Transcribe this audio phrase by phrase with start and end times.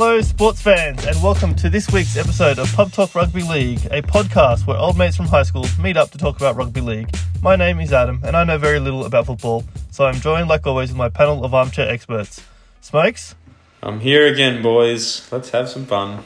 [0.00, 4.00] Hello, sports fans, and welcome to this week's episode of Pub Talk Rugby League, a
[4.00, 7.12] podcast where old mates from high school meet up to talk about rugby league.
[7.42, 10.64] My name is Adam, and I know very little about football, so I'm joined, like
[10.68, 12.44] always, with my panel of armchair experts.
[12.80, 13.34] Smokes,
[13.82, 15.26] I'm here again, boys.
[15.32, 16.22] Let's have some fun.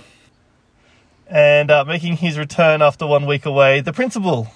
[1.26, 4.48] and uh, making his return after one week away, the principal.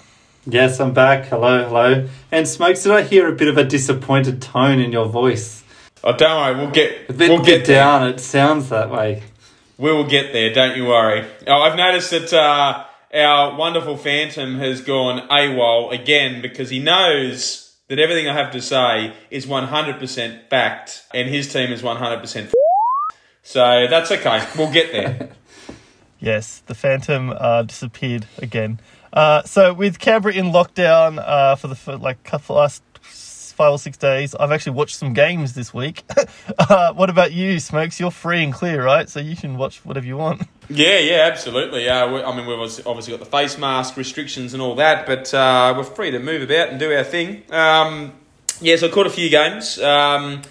[0.45, 1.25] Yes, I'm back.
[1.25, 2.07] Hello, hello.
[2.31, 5.63] And Smokes, did I hear a bit of a disappointed tone in your voice?
[6.03, 7.75] Oh, don't worry, we'll get A bit, we'll bit get there.
[7.83, 8.07] down.
[8.07, 9.23] It sounds that way.
[9.77, 10.53] We will get there.
[10.53, 11.25] Don't you worry.
[11.45, 17.75] Oh, I've noticed that uh, our wonderful Phantom has gone AWOL again because he knows
[17.87, 22.51] that everything I have to say is 100% backed, and his team is 100%.
[23.43, 24.45] So that's okay.
[24.57, 25.29] We'll get there.
[26.19, 28.79] Yes, the Phantom uh, disappeared again.
[29.13, 32.81] Uh, so with Canberra in lockdown uh, for the for like couple last
[33.57, 36.03] five or six days, I've actually watched some games this week.
[36.59, 37.99] uh, what about you, Smokes?
[37.99, 39.09] You're free and clear, right?
[39.09, 40.43] So you can watch whatever you want.
[40.69, 41.87] Yeah, yeah, absolutely.
[41.87, 45.33] Uh, we, I mean, we've obviously got the face mask restrictions and all that, but
[45.33, 47.43] uh, we're free to move about and do our thing.
[47.53, 48.11] Um,
[48.59, 49.79] yeah, so I caught a few games.
[49.79, 50.41] Um,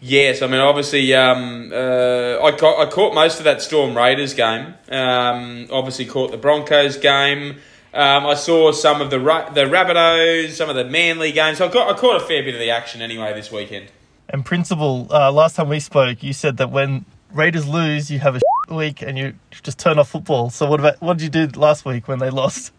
[0.00, 4.34] yes, I mean, obviously, um, uh, I, caught, I caught most of that Storm Raiders
[4.34, 4.74] game.
[4.88, 7.56] Um, obviously, caught the Broncos game.
[7.96, 11.62] Um, I saw some of the Ra- the Rabbitohs, some of the Manly games.
[11.62, 13.86] I, got, I caught a fair bit of the action anyway this weekend.
[14.28, 18.36] And principal, uh, last time we spoke, you said that when Raiders lose, you have
[18.36, 20.50] a week and you just turn off football.
[20.50, 22.70] So what about what did you do last week when they lost?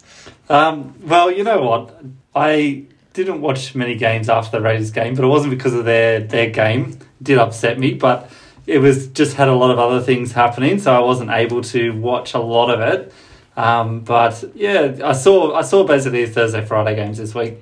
[0.50, 2.00] Um, well, you know what?
[2.36, 6.20] I didn't watch many games after the Raiders game, but it wasn't because of their,
[6.20, 6.92] their game.
[6.92, 8.30] It did upset me, but
[8.68, 12.00] it was just had a lot of other things happening, so I wasn't able to
[12.00, 13.12] watch a lot of it.
[13.58, 17.56] Um, but yeah, I saw I saw basically the Thursday Friday games this week.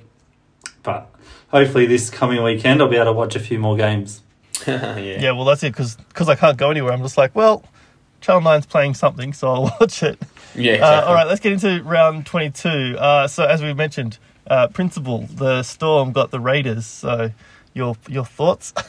[0.82, 1.08] But
[1.48, 4.20] hopefully this coming weekend I'll be able to watch a few more games.
[4.66, 4.96] yeah.
[4.98, 6.92] Yeah, well that's it because I can't go anywhere.
[6.92, 7.64] I'm just like, well,
[8.20, 10.20] Channel 9's playing something, so I'll watch it.
[10.54, 12.68] Yeah, Uh, all right, let's get into round 22.
[12.98, 16.86] Uh, so, as we mentioned, uh, Principal, the Storm got the Raiders.
[16.86, 17.30] So,
[17.74, 18.72] your your thoughts?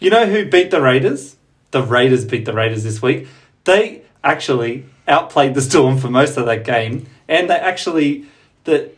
[0.00, 1.36] You know who beat the Raiders?
[1.70, 3.26] The Raiders beat the Raiders this week.
[3.62, 8.26] They actually outplayed the Storm for most of that game, and they actually
[8.64, 8.90] the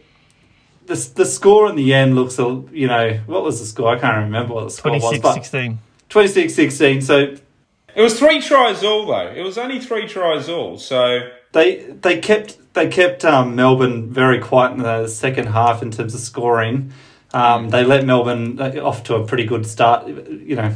[0.87, 3.95] the the score in the end looks a you know what was the score?
[3.95, 5.79] I can't remember what the score was, 26 but 16.
[6.09, 7.03] 26-16.
[7.03, 7.37] So
[7.95, 9.29] It was three tries all though.
[9.29, 10.79] It was only three tries all.
[10.79, 15.91] So they they kept they kept um, Melbourne very quiet in the second half in
[15.91, 16.93] terms of scoring.
[17.35, 20.07] Um, they let Melbourne off to a pretty good start.
[20.07, 20.73] You know,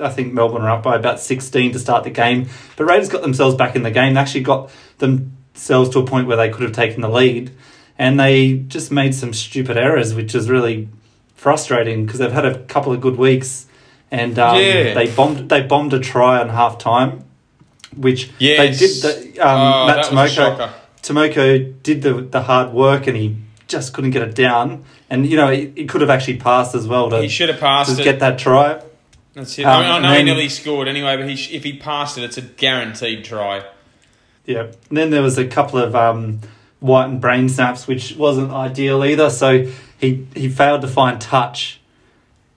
[0.00, 3.22] I think Melbourne were up by about sixteen to start the game, but Raiders got
[3.22, 4.14] themselves back in the game.
[4.14, 7.50] They actually got themselves to a point where they could have taken the lead,
[7.98, 10.88] and they just made some stupid errors, which is really
[11.36, 13.66] frustrating because they've had a couple of good weeks,
[14.10, 14.94] and um, Yeah.
[14.94, 17.24] they bombed they bombed a try on half time,
[17.94, 19.34] which yes, they did.
[19.34, 20.70] The, um, Oh, Matt Timoko.
[21.02, 23.36] Timoko did the the hard work, and he
[23.72, 24.84] just couldn't get it down.
[25.10, 27.58] And you know, he, he could have actually passed as well to, He should have
[27.58, 28.04] passed to it.
[28.04, 28.80] get that try.
[29.34, 29.64] That's it.
[29.64, 32.42] Um, I, know he nearly scored anyway, but he if he passed it, it's a
[32.42, 33.64] guaranteed try.
[34.44, 34.72] Yeah.
[34.88, 36.40] And then there was a couple of um,
[36.80, 39.30] Wighton brain snaps, which wasn't ideal either.
[39.30, 39.66] So
[39.98, 41.80] he he failed to find touch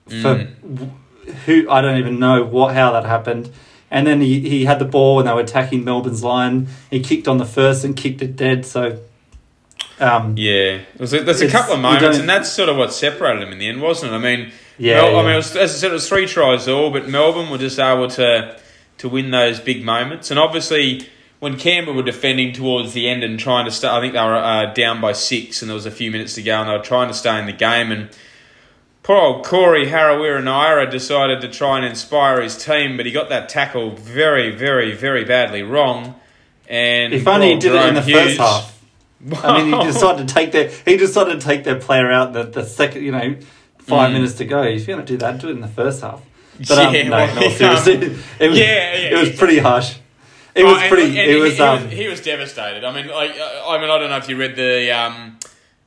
[0.06, 0.90] for Mm.
[1.46, 3.50] who I don't even know what how that happened.
[3.90, 6.66] And then he, he had the ball and they were attacking Melbourne's line.
[6.90, 8.66] He kicked on the first and kicked it dead.
[8.66, 8.98] So
[10.00, 13.42] um, Yeah, was a, there's a couple of moments, and that's sort of what separated
[13.42, 14.14] them in the end, wasn't it?
[14.14, 16.68] I mean, Yeah, Mel- I mean, it was, as I said, it was three tries
[16.68, 18.58] all, but Melbourne were just able to
[18.98, 21.08] to win those big moments, and obviously.
[21.38, 24.36] When Canberra were defending towards the end and trying to start, I think they were
[24.36, 26.82] uh, down by six, and there was a few minutes to go, and they were
[26.82, 27.92] trying to stay in the game.
[27.92, 28.08] And
[29.02, 33.50] poor old Corey Harawira-Naera decided to try and inspire his team, but he got that
[33.50, 36.14] tackle very, very, very badly wrong.
[36.70, 38.72] And if only he did it in the Jerome first Hughes-
[39.42, 42.44] I mean, he decided to take their he decided to take their player out the,
[42.44, 43.36] the second, you know,
[43.78, 44.14] five Mm.
[44.14, 44.62] minutes to go.
[44.62, 46.22] If you're going to do that, do it in the first half.
[46.68, 47.48] But um, Yeah, no, well, no, yeah.
[47.56, 47.92] seriously,
[48.40, 49.38] it was, Yeah, yeah, it was yeah.
[49.38, 49.96] pretty harsh.
[50.54, 51.08] It Oh, was and- pretty.
[51.18, 51.82] and it he- was he, um.
[51.84, 52.82] was he was devastated.
[52.84, 55.38] I mean, like, I mean, I don't know if you read the um,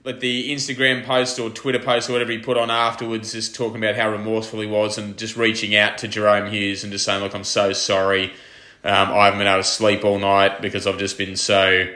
[0.04, 3.78] like the Instagram post or Twitter post or whatever he put on afterwards, just talking
[3.84, 7.22] about how remorseful he was and just reaching out to Jerome Hughes and just saying,
[7.24, 8.26] "Look, I'm so sorry.
[8.84, 11.88] Um, I haven't been able to sleep all night because I've just been so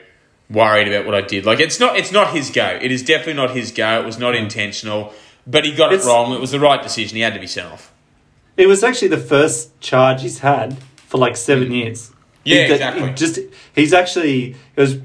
[0.54, 1.46] worried about what I did.
[1.46, 2.80] Like, it's not it's not his go.
[2.82, 4.00] It is definitely not his go.
[4.00, 4.44] It was not mm.
[4.44, 5.14] intentional,
[5.46, 6.34] but he got it wrong.
[6.34, 7.16] It was the right decision.
[7.16, 7.92] He had to be sent off.
[8.56, 11.78] It was actually the first charge he's had for like seven mm.
[11.84, 12.12] years.
[12.46, 13.08] Yeah, He- exactly.
[13.08, 13.40] he just
[13.76, 14.98] he's actually it was.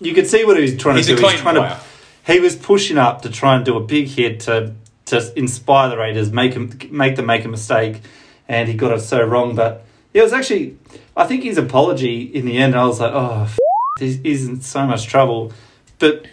[0.00, 1.18] You could see what he was trying He's to do.
[1.18, 1.78] He was clean trying player.
[2.26, 2.32] to.
[2.32, 4.74] He was pushing up to try and do a big hit to
[5.06, 8.00] to inspire the Raiders, make him make them make a mistake,
[8.48, 9.54] and he got it so wrong.
[9.54, 9.84] But
[10.14, 10.76] it was actually.
[11.16, 12.74] I think his apology in the end.
[12.74, 13.58] I was like, oh, f-
[13.98, 15.52] he's, in so much trouble,
[15.98, 16.26] but.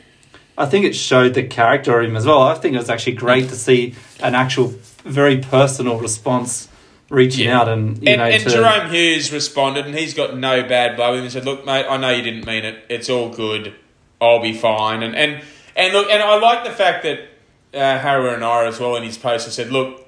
[0.58, 2.42] I think it showed the character of him as well.
[2.42, 4.74] I think it was actually great to see an actual,
[5.06, 6.68] very personal response
[7.10, 7.62] reaching Yeah.
[7.62, 10.98] out and you And, know and to, Jerome Hughes responded, and he's got no bad
[10.98, 11.24] blood with him.
[11.24, 12.84] He said, "Look, mate, I know you didn't mean it.
[12.90, 13.74] It's all good.
[14.20, 15.42] I'll be fine." And and
[15.78, 17.20] and look, and I like the fact that
[17.74, 20.06] uh, Harawira-Naera as well in his post have said, "Look,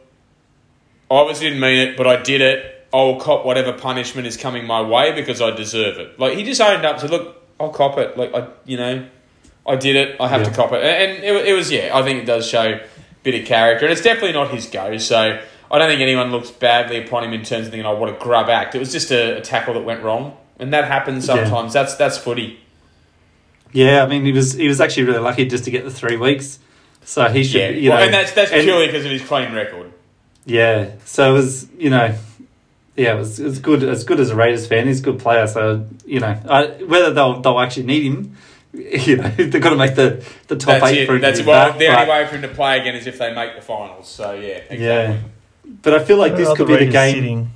[1.10, 2.88] I obviously didn't mean it, but I did it.
[2.94, 6.60] I'll cop whatever punishment is coming my way because I deserve it." Like he just
[6.60, 8.18] owned up to, "Look, I'll cop it.
[8.18, 9.06] Like I, you know,
[9.68, 10.20] I did it.
[10.20, 11.92] I have to cop it." And it, it was yeah.
[11.98, 12.82] I think it does show a
[13.24, 14.98] bit of character, and it's definitely not his go.
[14.98, 15.40] So.
[15.74, 18.12] I don't think anyone looks badly upon him in terms of thinking, "Oh, what a
[18.22, 21.36] grub act." It was just a, a tackle that went wrong, and that happens Yeah.
[21.46, 21.72] sometimes.
[21.72, 22.60] That's that's footy.
[23.72, 26.18] Yeah, I mean, he was he was actually really lucky just to get the three
[26.18, 26.60] weeks.
[27.06, 29.22] So he should, Yeah, you well, know, and that's that's and- purely because of his
[29.22, 29.94] clean record.
[30.46, 32.16] Yeah, so it was, you know,
[32.96, 34.88] yeah, it was, it was good as good as a Raiders fan.
[34.88, 38.38] He's a good player, so you know, I, whether they'll they'll actually need him,
[38.74, 41.16] you know, they've got to make the the top That's eight for it.
[41.18, 41.22] him.
[41.22, 43.34] That's to Well, back, the only way for him to play again is if they
[43.34, 44.08] make the finals.
[44.10, 44.86] So yeah, exactly.
[44.86, 45.18] Yeah,
[45.84, 47.14] but I feel like this Where are could the be the game.
[47.16, 47.52] sitting?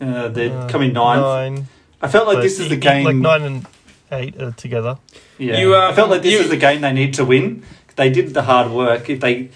[0.00, 1.22] Uh, they're Uh, coming ninth.
[1.22, 1.66] Nine.
[2.02, 3.04] I felt like So this is the game.
[3.04, 3.66] Like nine and
[4.12, 4.98] eight are together.
[5.38, 7.62] Yeah, You, um, I felt like this you- is the game they need to win.
[7.96, 9.08] They did the hard work.
[9.08, 9.48] If they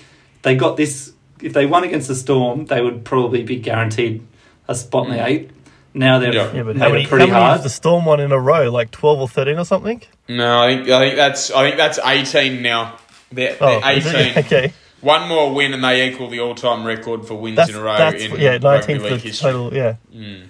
[0.42, 1.12] they got this,
[1.42, 4.22] if they won against the Storm, they would probably be guaranteed
[4.70, 5.50] a spot in the eight.
[5.92, 6.52] Now they're Yeah.
[6.52, 7.52] Yeah, but made how many, pretty how many hard.
[7.56, 8.70] has the Storm won in a row?
[8.70, 10.00] Like twelve or thirteen or something?
[10.28, 12.96] No, I think I think that's I think that's eighteen now.
[13.32, 14.38] They're, Oh, they're eighteen.
[14.44, 14.72] okay.
[15.00, 17.96] One more win and they equal the all-time record for wins That's, in a row
[17.96, 19.50] that's in yeah, rugby nineteenth league the history.
[19.50, 19.74] total.
[19.74, 19.96] Yeah.
[20.14, 20.48] Mm.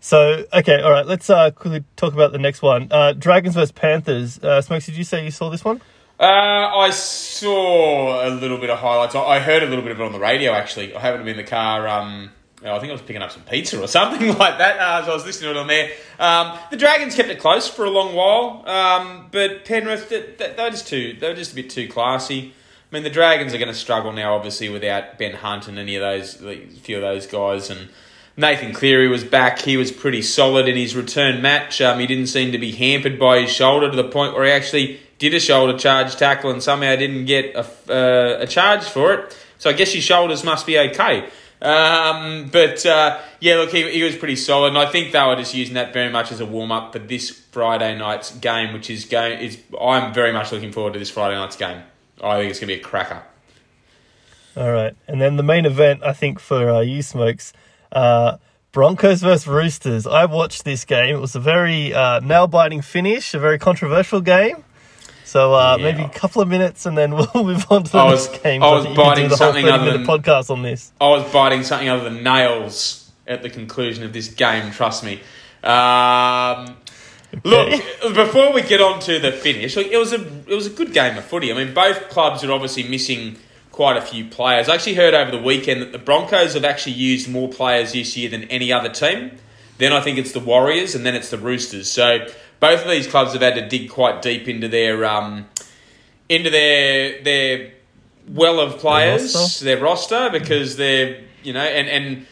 [0.00, 1.06] So okay, all right.
[1.06, 2.88] Let's uh, quickly talk about the next one.
[2.90, 4.38] Uh, Dragons versus Panthers.
[4.42, 5.80] Uh, Smokes, did you say you saw this one?
[6.18, 9.14] Uh, I saw a little bit of highlights.
[9.14, 10.52] I I heard a little bit of it on the radio.
[10.52, 11.86] Actually, I happened to be in the car.
[11.88, 12.30] Um,
[12.64, 15.14] I think I was picking up some pizza or something like that uh, as I
[15.14, 15.90] was listening to it on there.
[16.18, 20.54] Um, the Dragons kept it close for a long while, um, but Penrith they, they
[20.54, 22.54] they were just too they were just a bit too classy.
[22.92, 25.96] I mean, the Dragons are going to struggle now, obviously, without Ben Hunt and any
[25.96, 27.70] of those, a few of those guys.
[27.70, 27.88] And
[28.36, 29.60] Nathan Cleary was back.
[29.60, 31.80] He was pretty solid in his return match.
[31.80, 34.50] Um, he didn't seem to be hampered by his shoulder to the point where he
[34.50, 39.14] actually did a shoulder charge tackle and somehow didn't get a, uh, a charge for
[39.14, 39.38] it.
[39.56, 41.30] So I guess his shoulders must be okay.
[41.62, 45.36] Um, but uh, yeah, look, he, he was pretty solid, and I think they were
[45.36, 48.90] just using that very much as a warm up for this Friday night's game, which
[48.90, 49.38] is going.
[49.38, 51.82] Is I'm very much looking forward to this Friday night's game.
[52.20, 53.22] I think it's going to be a cracker.
[54.56, 57.52] All right, and then the main event, I think for uh, you, Smokes,
[57.92, 58.38] uh,
[58.72, 60.06] Broncos versus Roosters.
[60.06, 61.14] I watched this game.
[61.14, 64.64] It was a very uh, nail-biting finish, a very controversial game.
[65.32, 65.84] So uh, Yeah.
[65.92, 68.42] maybe a couple of minutes, and then we'll move on to the I was- next
[68.42, 68.62] game.
[68.62, 70.92] I was biting something other than- podcast on this.
[71.00, 74.70] I was biting something other than nails at the conclusion of this game.
[74.72, 75.20] Trust me.
[75.64, 76.76] Um,
[77.44, 77.82] Look,
[78.14, 80.92] before we get on to the finish, look, it was a it was a good
[80.92, 81.50] game of footy.
[81.50, 83.36] I mean, both clubs are obviously missing
[83.70, 84.68] quite a few players.
[84.68, 88.18] I actually heard over the weekend that the Broncos have actually used more players this
[88.18, 89.30] year than any other team.
[89.78, 91.90] Then I think it's the Warriors, and then it's the Roosters.
[91.90, 92.26] So
[92.62, 95.46] both of these clubs have had to dig quite deep into their um,
[96.28, 97.72] into their their
[98.28, 99.64] well of players, roster.
[99.64, 102.26] their roster, because they're you know, and and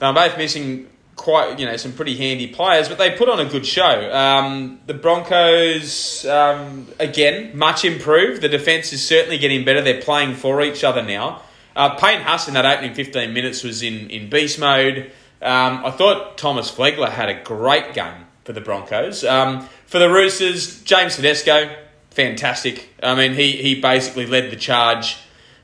[0.00, 3.44] they're both missing quite you know some pretty handy players, but they put on a
[3.44, 4.12] good show.
[4.12, 8.42] Um, the Broncos um, again much improved.
[8.42, 9.82] The defense is certainly getting better.
[9.82, 11.42] They're playing for each other now.
[11.76, 15.12] Uh, Payne Haas in that opening fifteen minutes was in in beast mode.
[15.40, 19.24] Um, I thought Thomas Flegler had a great game for the Broncos.
[19.24, 21.76] Um, for the Roosters, James Tedesco,
[22.10, 22.88] fantastic.
[23.02, 25.18] I mean, he he basically led the charge.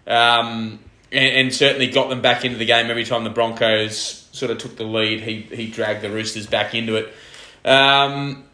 [0.07, 0.81] Um,
[1.13, 4.59] and, and certainly got them back into the game every time the Broncos sort of
[4.59, 5.21] took the lead.
[5.21, 7.13] He he dragged the Roosters back into it.
[7.65, 8.45] Um,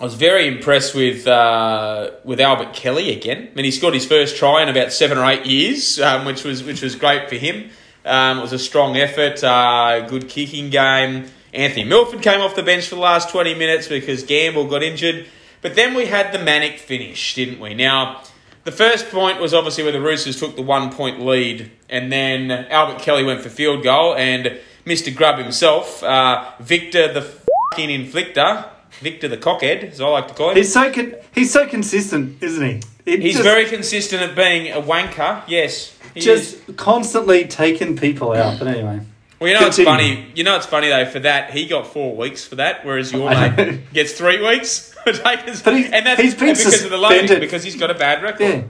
[0.00, 3.48] I was very impressed with uh, with Albert Kelly again.
[3.50, 6.44] I mean, he scored his first try in about seven or eight years, um, which
[6.44, 7.70] was which was great for him.
[8.04, 11.26] Um, it was a strong effort, uh, good kicking game.
[11.54, 15.26] Anthony Milford came off the bench for the last twenty minutes because Gamble got injured.
[15.62, 17.72] But then we had the manic finish, didn't we?
[17.72, 18.22] Now,
[18.64, 22.50] the first point was obviously where the Roosters took the one point lead, and then
[22.50, 25.14] Albert Kelly went for field goal, and Mr.
[25.14, 28.68] Grubb himself, uh, Victor the fucking inflictor,
[29.00, 30.56] Victor the cockhead, as I like to call him.
[30.56, 32.82] He's so con- he's so consistent, isn't he?
[33.06, 35.42] It He's just, very consistent at being a wanker.
[35.46, 36.76] Yes, he just is.
[36.76, 38.58] constantly taking people out.
[38.58, 39.00] But anyway,
[39.44, 40.26] Well, you know it's funny.
[40.34, 41.04] You know it's funny though.
[41.04, 44.92] For that, he got four weeks for that, whereas your mate gets three weeks.
[45.06, 48.40] And that's he's been because of the loading, because he's got a bad record.
[48.40, 48.62] yeah,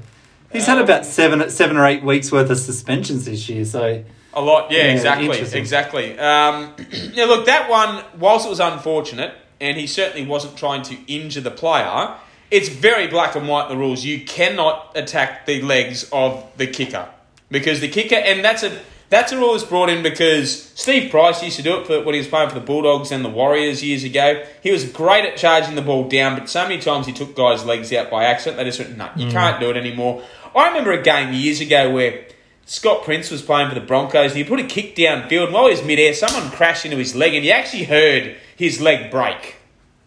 [0.52, 3.64] he's had about seven seven or eight weeks worth of suspensions this year.
[3.64, 4.02] So
[4.32, 6.18] A lot, yeah, Yeah, exactly, exactly.
[6.18, 6.74] Um,
[7.12, 11.40] yeah, look, that one, whilst it was unfortunate, and he certainly wasn't trying to injure
[11.40, 12.16] the player,
[12.50, 14.04] it's very black and white the rules.
[14.04, 17.08] You cannot attack the legs of the kicker
[17.48, 18.76] because the kicker, and that's a
[19.11, 22.14] that's a rule that's brought in because Steve Price used to do it for when
[22.14, 24.44] he was playing for the Bulldogs and the Warriors years ago.
[24.62, 27.64] He was great at charging the ball down, but so many times he took guys'
[27.64, 28.56] legs out by accident.
[28.56, 29.30] They just went, no, you mm.
[29.30, 30.23] can't do it anymore.
[30.54, 32.25] I remember a game years ago where
[32.66, 35.46] Scott Prince was playing for the Broncos and he put a kick downfield.
[35.46, 38.80] And while he was midair, someone crashed into his leg and you actually heard his
[38.80, 39.56] leg break.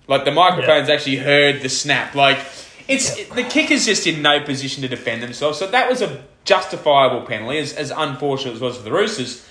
[0.08, 2.16] Like the microphones actually heard the snap.
[2.16, 2.39] Like
[2.88, 5.60] it's the kicker's just in no position to defend themselves.
[5.60, 9.46] So that was a justifiable penalty, as, as unfortunate as it was for the Roosters.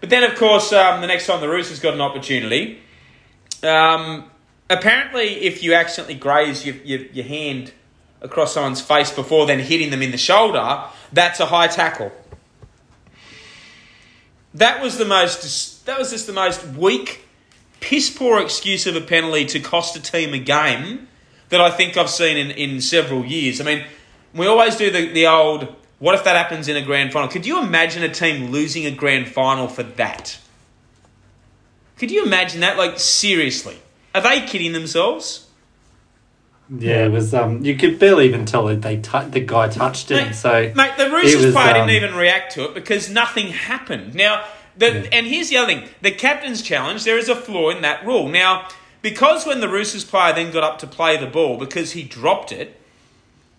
[0.00, 2.78] But then, of course, um, the next time the Roosters got an opportunity,
[3.62, 4.30] um,
[4.68, 7.72] apparently, if you accidentally graze your, your, your hand
[8.20, 12.12] across someone's face before then hitting them in the shoulder, that's a high tackle.
[14.52, 15.84] That was the most.
[15.86, 17.24] That was just the most weak,
[17.80, 21.08] piss poor excuse of a penalty to cost a team a game
[21.48, 23.60] that I think I've seen in, in several years.
[23.60, 23.84] I mean,
[24.34, 25.74] we always do the, the old.
[25.98, 27.28] What if that happens in a grand final?
[27.28, 30.38] Could you imagine a team losing a grand final for that?
[31.96, 32.76] Could you imagine that?
[32.76, 33.78] Like seriously,
[34.14, 35.46] are they kidding themselves?
[36.70, 37.34] Yeah, it was.
[37.34, 40.28] Um, you could barely even tell that they tou- the guy touched it.
[40.28, 43.48] Mate, so mate, the Roosters was, player um, didn't even react to it because nothing
[43.48, 44.14] happened.
[44.14, 44.44] Now,
[44.76, 45.08] the, Yeah.
[45.12, 47.04] and here's the other thing: the captain's challenge.
[47.04, 48.28] There is a flaw in that rule.
[48.28, 48.66] Now,
[49.02, 52.50] because when the Roosters player then got up to play the ball because he dropped
[52.50, 52.80] it,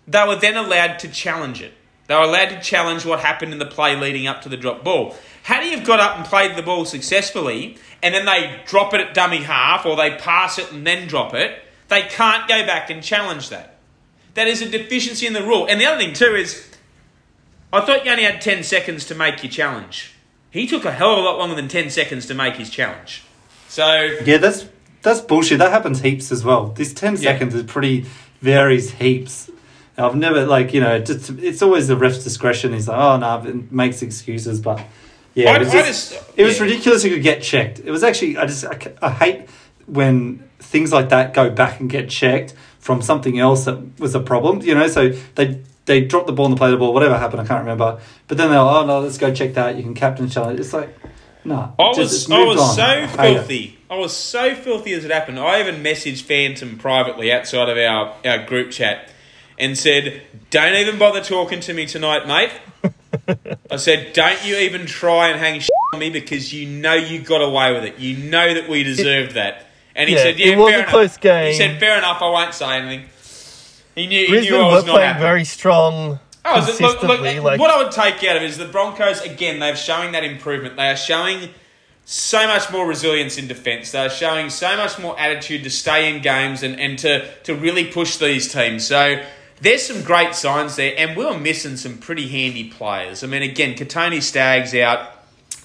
[0.06, 1.74] they were then allowed to challenge it.
[2.06, 4.84] They were allowed to challenge what happened in the play leading up to the drop
[4.84, 5.16] ball.
[5.42, 9.00] Had he have got up and played the ball successfully, and then they drop it
[9.00, 12.90] at dummy half, or they pass it and then drop it, they can't go back
[12.90, 13.76] and challenge that.
[14.34, 15.66] That is a deficiency in the rule.
[15.68, 16.68] And the other thing too is,
[17.72, 20.12] I thought you only had ten seconds to make your challenge.
[20.50, 23.22] He took a hell of a lot longer than ten seconds to make his challenge.
[23.68, 24.66] So yeah, that's
[25.02, 25.58] that's bullshit.
[25.58, 26.68] That happens heaps as well.
[26.68, 27.32] This ten Yeah.
[27.32, 28.06] seconds is pretty
[28.40, 29.50] varies heaps.
[29.98, 32.72] I've never like you know just it's always the ref's discretion.
[32.72, 34.84] He's like, oh no, it makes excuses, but
[35.34, 36.64] yeah, I- it was, just, just- it was yeah.
[36.64, 37.04] ridiculous.
[37.04, 37.78] You could get checked.
[37.80, 39.48] It was actually I just I, I hate
[39.86, 44.20] when things like that go back and get checked from something else that was a
[44.20, 44.60] problem.
[44.62, 45.62] You know, so they.
[45.86, 48.00] They dropped the ball and they played the ball, whatever happened, I can't remember.
[48.26, 49.76] But then they're like, oh no, let's go check that.
[49.76, 50.58] You can captain challenge.
[50.58, 50.92] It's like,
[51.44, 51.72] no.
[51.78, 52.74] I was just I was on.
[52.74, 53.34] so I hate it.
[53.38, 53.78] filthy.
[53.88, 55.38] I was so filthy as it happened.
[55.38, 59.12] I even messaged Phantom privately outside of our, our group chat
[59.58, 62.52] and said, Don't even bother talking to me tonight, mate.
[63.70, 67.20] I said, Don't you even try and hang shit on me because you know you
[67.20, 67.98] got away with it.
[67.98, 69.66] You know that we deserved that.
[69.94, 70.90] And he Yeah, said, it Yeah, was fair a enough.
[70.92, 71.46] close game.
[71.52, 73.08] He said, Fair enough, I won't say anything.
[73.94, 75.20] He knew, he knew I were was not playing happy.
[75.22, 78.56] very strong Oh, it- look, look, like what I would take out of it is
[78.58, 79.58] the Broncos again.
[79.58, 80.76] They're showing that improvement.
[80.76, 81.48] They are showing
[82.04, 83.90] so much more resilience in defence.
[83.90, 87.54] They are showing so much more attitude to stay in games and, and to to
[87.56, 88.86] really push these teams.
[88.86, 89.20] So
[89.60, 93.24] there's some great signs there, and we were missing some pretty handy players.
[93.24, 95.10] I mean, again, Kotoni Staggs out.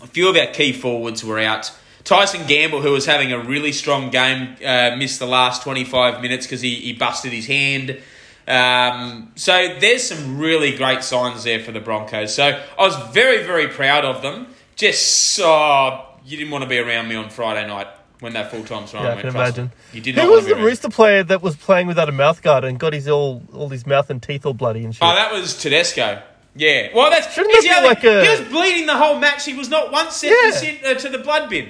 [0.02, 1.72] A few of our key forwards were out.
[2.04, 6.48] Tyson Gamble, who was having a really strong game, uh, missed the last 25 minutes
[6.48, 8.02] because he, he busted his hand.
[8.48, 12.34] Um, so there's some really great signs there for the Broncos.
[12.34, 14.48] So I was very, very proud of them.
[14.76, 17.88] Just uh, you didn't want to be around me on Friday night
[18.22, 19.22] when that full time trial Yeah, I went.
[19.28, 19.72] can imagine.
[19.92, 20.56] You did Who was the.
[20.56, 23.86] Rooster player that was playing without a mouth guard and got his all all his
[23.86, 25.04] mouth and teeth all bloody and shit?
[25.04, 26.22] Oh, that was Tedesco.
[26.56, 26.90] Yeah.
[26.96, 29.46] Well, that's Shouldn't that be other like a- He was bleeding the whole match.
[29.46, 30.90] He was not once sent Yeah.
[30.92, 31.66] uh, to the blood bin.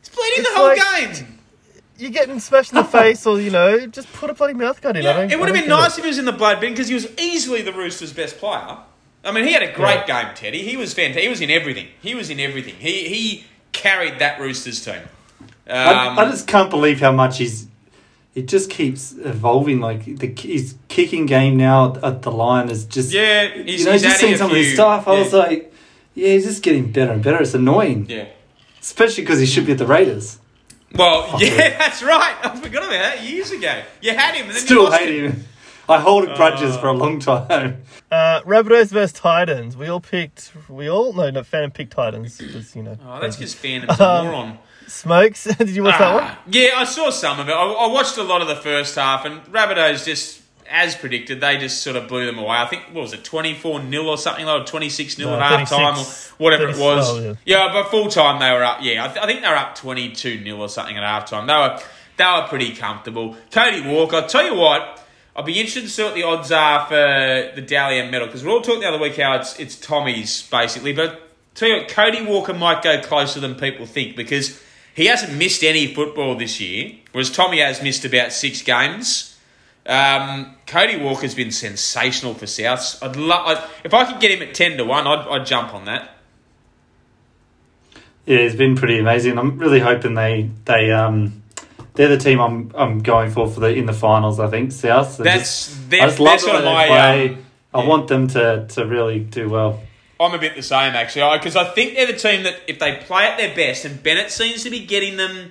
[0.00, 1.38] He's bleeding It's the whole like- game.
[1.98, 4.96] You're getting smashed in the face, or you know, just put a bloody mouth guard
[4.96, 5.06] in.
[5.06, 6.88] I Yeah, it would have been nice if he was in the blood bin because
[6.88, 8.78] he was easily the Roosters' best player.
[9.24, 10.62] I mean, he had a great game, Teddy.
[10.62, 11.22] He was fantastic.
[11.22, 11.86] He was in everything.
[12.00, 12.74] He was in everything.
[12.78, 15.02] He he carried that Roosters team.
[15.68, 17.66] Um, I, I just can't believe how much he's.
[18.34, 19.80] It just keeps evolving.
[19.80, 23.12] Like the his kicking game now at the line is just.
[23.12, 25.06] yeah, he's, you know, he's just seeing a some of his few- stuff.
[25.06, 25.72] I was like,
[26.14, 27.40] yeah, he's just getting better and better.
[27.42, 28.26] It's annoying, yeah.
[28.80, 30.38] especially because he should be at the Raiders.
[30.94, 31.40] Well, Fucker.
[31.42, 32.34] yeah, that's right.
[32.42, 33.82] I forgot about that years ago.
[34.00, 35.32] You had him, and then you Still lost hate him.
[35.32, 35.44] him.
[35.88, 37.82] I hold grudges for a long time.
[38.10, 39.76] Uh, Rabbitohs versus Titans.
[39.76, 40.52] We all picked.
[40.68, 41.42] We all no, no.
[41.42, 42.96] Fan picked Titans because you know.
[43.06, 44.58] Oh, that's because Phantom's a Um, moron.
[44.92, 45.44] Smokes.
[45.58, 46.22] Did you watch that one?
[46.24, 47.52] Ah, Yeah, I saw some of it.
[47.52, 51.56] I, I watched a lot of the first half, and Rabbitohs just, as predicted, they
[51.58, 52.56] just sort of blew them away.
[52.56, 55.68] I think, what was it, 24 0 or something, like 26 0 No, at half
[55.70, 56.04] time, or
[56.38, 57.20] whatever it was.
[57.22, 57.34] yeah.
[57.44, 57.72] yeah.
[57.72, 58.78] but full time they were up.
[58.82, 61.46] Yeah, I, th- I think they were up 22 0 or something at half time.
[61.46, 61.80] They were,
[62.16, 63.36] they were pretty comfortable.
[63.50, 64.98] Cody Walker, I'll tell you what.
[65.34, 66.94] I'll be interested to see what the odds are for
[67.56, 69.76] the Dally M medal because we are all talked the other week how it's it's
[69.80, 71.22] Tommy's basically, but
[71.54, 74.61] tell you what, Cody Walker might go closer than people think because
[74.94, 79.38] he hasn't missed any football this year, whereas Tommy has missed about six games.
[79.84, 83.02] Um, Cody Walker's been sensational for Souths.
[83.02, 85.86] I'd love if I could get him at ten to one, I'd, I'd jump on
[85.86, 86.10] that.
[88.26, 89.38] Yeah, it's been pretty amazing.
[89.38, 91.42] I'm really hoping they they um
[91.94, 94.38] they're the team I'm I'm going for for the in the finals.
[94.38, 95.16] I think South.
[95.18, 96.84] That's just- I just love the my.
[96.84, 97.28] they play.
[97.28, 97.44] Um,
[97.74, 97.88] I yeah.
[97.88, 99.80] want them to to really do well.
[100.22, 102.96] I'm a bit the same actually, because I think they're the team that if they
[102.96, 105.50] play at their best, and Bennett seems to be getting them.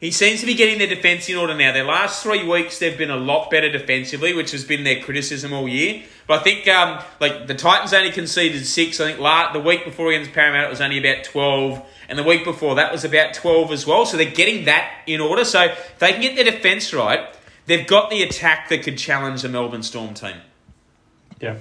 [0.00, 1.72] He seems to be getting their defence in order now.
[1.72, 5.52] Their last three weeks, they've been a lot better defensively, which has been their criticism
[5.52, 6.04] all year.
[6.26, 8.98] But I think, um, like the Titans only conceded six.
[8.98, 12.44] I think the week before against Parramatta it was only about twelve, and the week
[12.44, 14.06] before that was about twelve as well.
[14.06, 15.44] So they're getting that in order.
[15.44, 17.28] So if they can get their defence right,
[17.66, 20.36] they've got the attack that could challenge the Melbourne Storm team.
[21.40, 21.56] Yeah.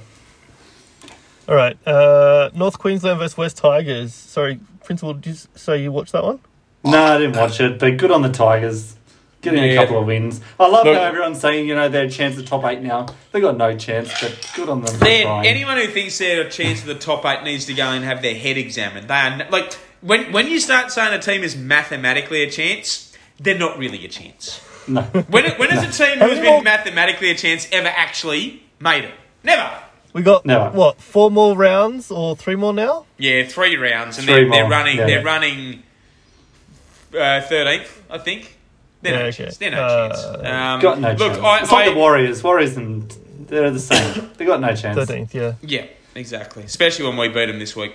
[1.49, 1.75] All right.
[1.87, 4.13] Uh, North Queensland versus West Tigers.
[4.13, 6.39] Sorry, Principal, did you s- say you watched that one?
[6.83, 8.95] No, I didn't watch it, but good on the Tigers.
[9.41, 10.41] Getting a couple of wins.
[10.59, 13.07] I love Look- how everyone's saying, you know, they're a chance at top eight now.
[13.31, 14.93] They got no chance, but good on them.
[14.93, 17.87] for Then anyone who thinks they're a chance of the top eight needs to go
[17.87, 19.07] and have their head examined.
[19.07, 23.57] They are like when when you start saying a team is mathematically a chance, they're
[23.57, 24.59] not really a chance.
[24.89, 25.01] No.
[25.03, 27.87] When when has a team who has Have you all- been mathematically a chance ever
[27.87, 29.13] actually made it?
[29.43, 29.71] Never.
[30.13, 30.71] We got Never.
[30.71, 33.05] what four more rounds or three more now?
[33.17, 34.97] Yeah, three rounds, and Three they're, they're running.
[34.97, 35.05] yeah.
[35.05, 35.83] They're running
[37.17, 38.57] uh, thirteenth, I think.
[39.01, 39.55] They're no Yeah, chance.
[39.55, 39.69] okay.
[39.69, 40.25] They're no Uh, chance.
[40.47, 41.37] Um, got no look, chance.
[41.43, 42.43] I, it's like the Warriors.
[42.43, 43.09] Warriors and
[43.47, 44.29] they're the same.
[44.37, 44.97] they got no chance.
[44.97, 45.53] Thirteenth, yeah.
[45.61, 45.85] yeah,
[46.15, 46.63] exactly.
[46.63, 47.93] Especially when we beat them this week.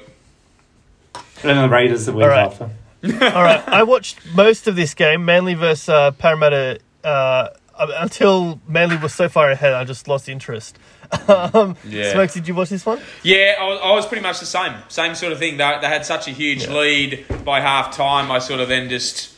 [1.43, 2.47] And the Raiders the week All right.
[2.47, 2.65] after.
[3.05, 6.79] All right, I watched most of this game, Manly versus uh, Parramatta.
[7.03, 10.79] Uh, until Manly was so far ahead, I just lost interest.
[11.55, 12.13] um, Yeah.
[12.13, 13.01] Smokes, did you watch this one?
[13.23, 14.73] Yeah, I was, I was pretty much the same.
[14.89, 15.57] Same sort of thing.
[15.57, 18.31] They, they had such a huge lead by half time.
[18.31, 19.35] I sort of then just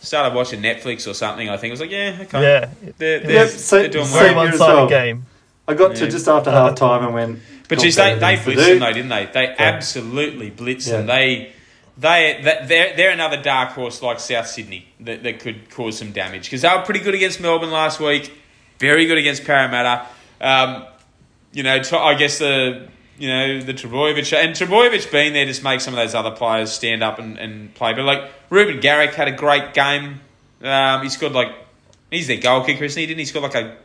[0.00, 1.48] started watching Netflix or something.
[1.48, 2.42] I think I was like, yeah, okay.
[2.42, 4.42] Yeah, They're, they're, Yep, so- they're doing same very well.
[4.44, 4.88] here one-sided well.
[4.88, 5.26] game.
[5.68, 7.38] I got to just after half time and went.
[7.68, 9.26] But geez, they, they blitzed them though, didn't they?
[9.32, 11.06] They absolutely blitzed them.
[11.06, 11.52] They,
[11.96, 16.10] they, that, they're, they're another dark horse like South Sydney that, that could cause some
[16.12, 18.32] damage because they were pretty good against Melbourne last week,
[18.78, 20.06] very good against Parramatta.
[20.40, 20.84] Um,
[21.52, 22.88] you know, I guess the
[23.18, 26.72] you know the Trbojevic and Trbojevic being there just makes some of those other players
[26.72, 27.92] stand up and, and play.
[27.92, 30.20] But like Reuben Garrick had a great game.
[30.62, 31.52] Um, he scored like
[32.10, 33.06] he's their goal kicker, isn't he?
[33.06, 33.76] Didn't he score like a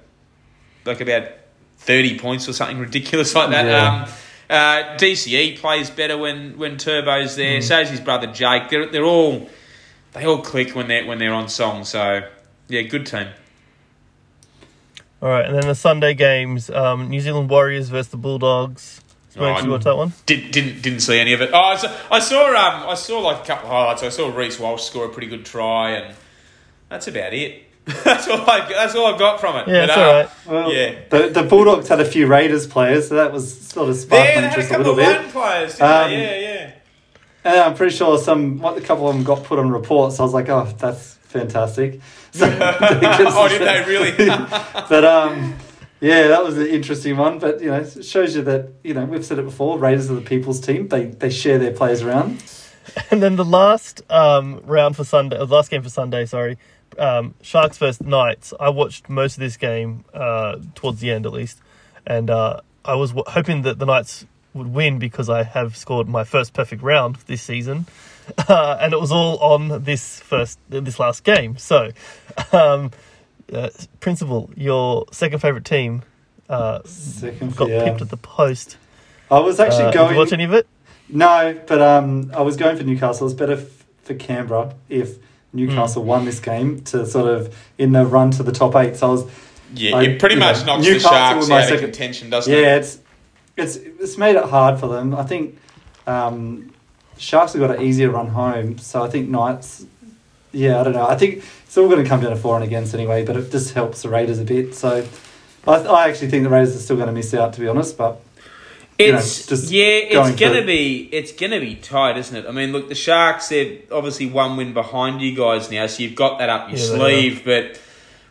[0.86, 1.30] like about
[1.78, 3.66] thirty points or something ridiculous like that?
[3.66, 4.04] Yeah.
[4.04, 4.10] Um,
[4.50, 7.62] uh, DCE plays better when when Turbo's there.
[7.62, 8.70] So is his brother Jake.
[8.70, 9.50] They're they're all
[10.14, 11.84] they all click when they're when they're on song.
[11.84, 12.22] So
[12.70, 13.28] yeah, good team.
[15.22, 19.02] All right, and then the Sunday games: um, New Zealand Warriors versus the Bulldogs.
[19.30, 20.14] Smokes, Oh, you watch that one?
[20.26, 21.52] Did, didn't didn't see any of it.
[21.54, 24.04] Oh, I saw, I saw um I saw like a couple of highlights.
[24.04, 26.16] I saw Reece Walsh score a pretty good try, and
[26.90, 27.64] that's about it.
[28.04, 29.68] that's all I that's all I got from it.
[29.68, 30.30] Yeah, But, it's uh, all right.
[30.68, 30.96] Well, Yeah.
[31.10, 34.28] The, the Bulldogs had a few Raiders players, so that was sort of Yeah, sparked
[34.28, 35.22] they my a interest a little of bit.
[35.22, 35.72] one players.
[35.78, 36.42] Didn't Um, they?
[36.44, 36.72] Yeah, yeah.
[37.46, 40.20] And I'm pretty sure some what a couple of them got put on reports.
[40.20, 42.02] I was like, oh, that's fantastic.
[42.34, 44.12] So, oh, did they really?
[44.28, 45.56] but um,
[46.00, 47.40] yeah, that was an interesting one.
[47.40, 49.80] But you know, it shows you that you know we've said it before.
[49.80, 50.88] Raiders are the people's team.
[50.88, 52.44] They they share their players around.
[53.10, 56.60] And then the last um, round for Sunday, or the last game for Sunday, sorry,
[57.00, 58.54] um, Sharks versus Knights.
[58.60, 61.60] I watched most of this game uh, towards the end, at least,
[62.06, 66.08] and uh, I was w- hoping that the Knights would win because I have scored
[66.08, 67.86] my first perfect round this season,
[68.50, 71.58] uh, and it was all on this first, this last game.
[71.58, 71.92] So,
[72.52, 72.92] um,
[73.54, 76.02] uh, Principal, your second favorite team
[76.50, 77.84] uh, Second, got yeah.
[77.84, 78.78] pipped at the post.
[79.30, 80.14] I was actually Uh, Did going.
[80.14, 80.68] you watch any of it?
[81.10, 83.28] No, but um, I was going for Newcastle.
[83.28, 85.18] It's better f- for Canberra if
[85.54, 86.08] Newcastle Hmm.
[86.10, 88.96] won this game to sort of in the run to the top eight.
[88.98, 89.26] So I was
[89.74, 91.84] Yeah, I- it pretty much know, knocks Newcastle the Sharks were my out of second-
[91.84, 92.78] contention, doesn't yeah, it?
[92.80, 93.00] it's
[93.58, 95.16] it's it's made it hard for them.
[95.16, 95.58] I think
[96.06, 96.74] um,
[97.18, 99.86] Sharks have got an easier run home, so I think Knights.
[100.52, 101.08] Yeah, I don't know.
[101.08, 103.52] I think it's all going to come down to for and against anyway, but it
[103.52, 104.74] just helps the Raiders a bit.
[104.76, 105.06] So
[105.68, 107.98] I, I actually think the Raiders are still going to miss out, to be honest.
[107.98, 108.22] But
[108.98, 112.48] you know, It's just yeah, going it's gonna be it's gonna be tight, isn't it?
[112.48, 116.16] I mean, look, the Sharks they're obviously one win behind you guys now, so you've
[116.16, 117.42] got that up your Yeah, sleeve.
[117.46, 117.80] But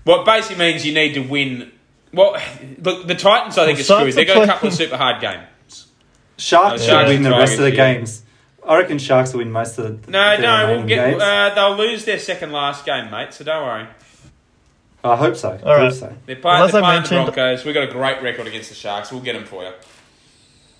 [0.02, 1.70] what basically means you need to win.
[2.12, 2.36] Well,
[2.82, 4.14] look, the Titans I think Well, are screwed.
[4.14, 5.86] They've got a couple of super hard games.
[6.38, 7.94] Sharks Uh, should Sharks win the rest of the yeah.
[7.94, 8.22] games.
[8.66, 10.10] I reckon Sharks will win most of the.
[10.10, 11.10] No, their no, we'll get.
[11.10, 11.22] games.
[11.22, 13.32] Uh, they'll lose their second last game, mate.
[13.32, 13.86] So don't worry.
[15.04, 15.50] I hope so.
[15.50, 15.92] I All hope right.
[15.92, 16.16] so.
[16.26, 17.64] They're playing, Well, they're playing the Broncos.
[17.64, 19.12] We've got a great record against the Sharks.
[19.12, 19.70] We'll get them for you.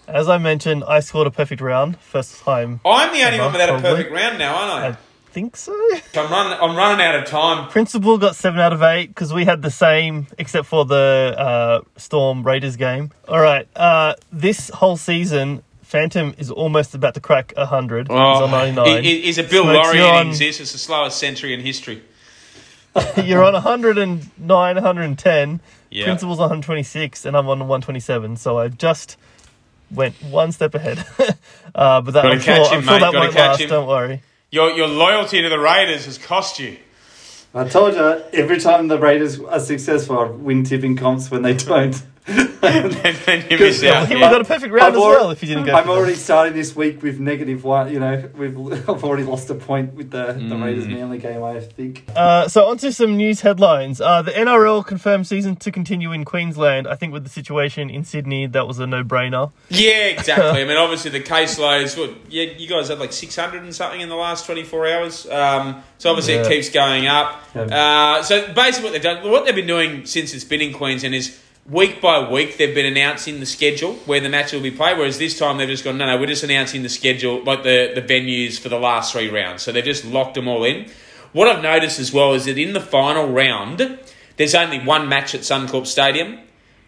[0.09, 2.81] As I mentioned, I scored a perfect round, first time.
[2.85, 4.97] I'm the only Ever, one without a perfect round now, aren't I I
[5.39, 5.73] think so.
[5.73, 6.01] I?
[6.15, 6.59] I'm running.
[6.61, 7.69] I'm running out of time.
[7.71, 11.81] Principal got seven out of eight because we had the same, except for the uh,
[11.97, 13.11] Storm Raiders game.
[13.29, 18.09] All right, uh, this whole season, Phantom is almost about to crack hundred.
[18.11, 18.97] Oh, He's on ninety Oh, nine.
[18.99, 20.39] It, it, it's a Bill Smokes, Lawry you're innings.
[20.41, 22.03] This it's the slowest century in history.
[23.23, 25.61] You're on 109, 110.
[25.91, 26.05] Yeah.
[26.07, 28.37] Principal's on 126, and I'm on 127.
[28.37, 29.17] So I just
[29.91, 31.05] went one step ahead.
[31.75, 33.49] uh, but that, Gotta I'm sure, catch him, I'm sure mate, that gotta won't catch
[33.51, 33.61] last.
[33.61, 33.69] him.
[33.69, 34.23] Don't worry.
[34.51, 36.79] Your your loyalty to the Raiders has cost you.
[37.55, 41.55] I told you every time the Raiders are successful, I win tipping comps when they
[41.69, 42.03] don't.
[42.29, 44.09] And then you miss Yeah, Yeah, out.
[44.09, 44.31] he yeah.
[44.31, 45.73] got a perfect round I've as al- well if you didn't go.
[45.75, 45.99] I'm for them.
[45.99, 47.93] already starting this week with negative one.
[47.93, 48.57] You know, we've
[48.91, 51.43] I've already lost a point with the, the Raiders Manly game.
[51.45, 52.05] I think.
[52.17, 54.01] Uh, so onto some news headlines.
[54.01, 56.89] Uh, the NRL confirmed season to continue in Queensland.
[56.89, 59.53] I think with the situation in Sydney, that was a no-brainer.
[59.69, 60.63] Yeah, exactly.
[60.63, 61.97] I mean, obviously the caseloads.
[61.97, 62.11] What?
[62.31, 65.29] Yeah, you guys had like six hundred and something in the last twenty four hours.
[65.29, 67.41] Um, so obviously it keeps going up.
[67.55, 67.63] Yeah.
[68.19, 71.15] Uh, so basically, what they've done, what they've been doing since it's been in Queensland
[71.15, 74.99] is week by week they've been announcing the schedule where the match will be played.
[74.99, 77.93] Whereas this time they've just gone, no, no, we're just announcing the schedule, like the
[77.95, 79.63] the venues for the last three rounds.
[79.63, 80.91] So they've just locked them all in.
[81.33, 83.99] What I've noticed as well is that in the final round,
[84.37, 86.39] there's only one match at Suncorp Stadium.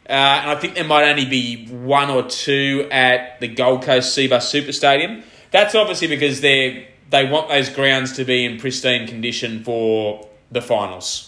[0.08, 4.16] Uh, and I think there might only be one or two at the Gold Coast
[4.16, 5.22] Cbus Super Stadium.
[5.50, 10.62] That's obviously because they they want those grounds to be in pristine condition for the
[10.62, 11.27] finals.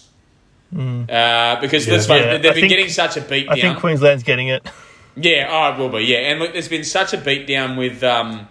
[0.72, 3.61] Uh, because Yeah, they've been think- getting such a beat I down.
[3.62, 4.64] think Queensland's getting it.
[5.16, 6.04] Yeah, oh, it will be.
[6.04, 8.48] Yeah, and look, there's been such a beat down with, um,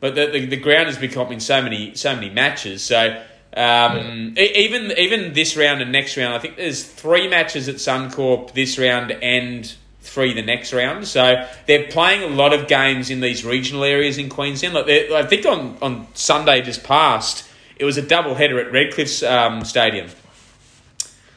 [0.00, 2.82] but the, the the ground has become in so many so many matches.
[2.82, 3.22] So
[3.56, 7.76] um, e- even even this round and next round, I think there's three matches at
[7.76, 11.06] Suncorp this round and three the next round.
[11.06, 14.74] So they're playing a lot of games in these regional areas in Queensland.
[14.74, 19.22] Like I think on on Sunday just past, it was a double header at Redcliffe's
[19.22, 20.08] um, Stadium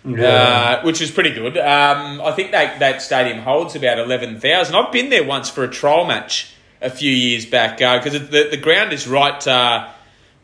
[0.07, 1.57] uh, which is pretty good.
[1.57, 4.75] Um, I think that that stadium holds about eleven thousand.
[4.75, 8.57] I've been there once for a trial match a few years back because the the
[8.57, 9.45] ground is right.
[9.47, 9.89] Uh,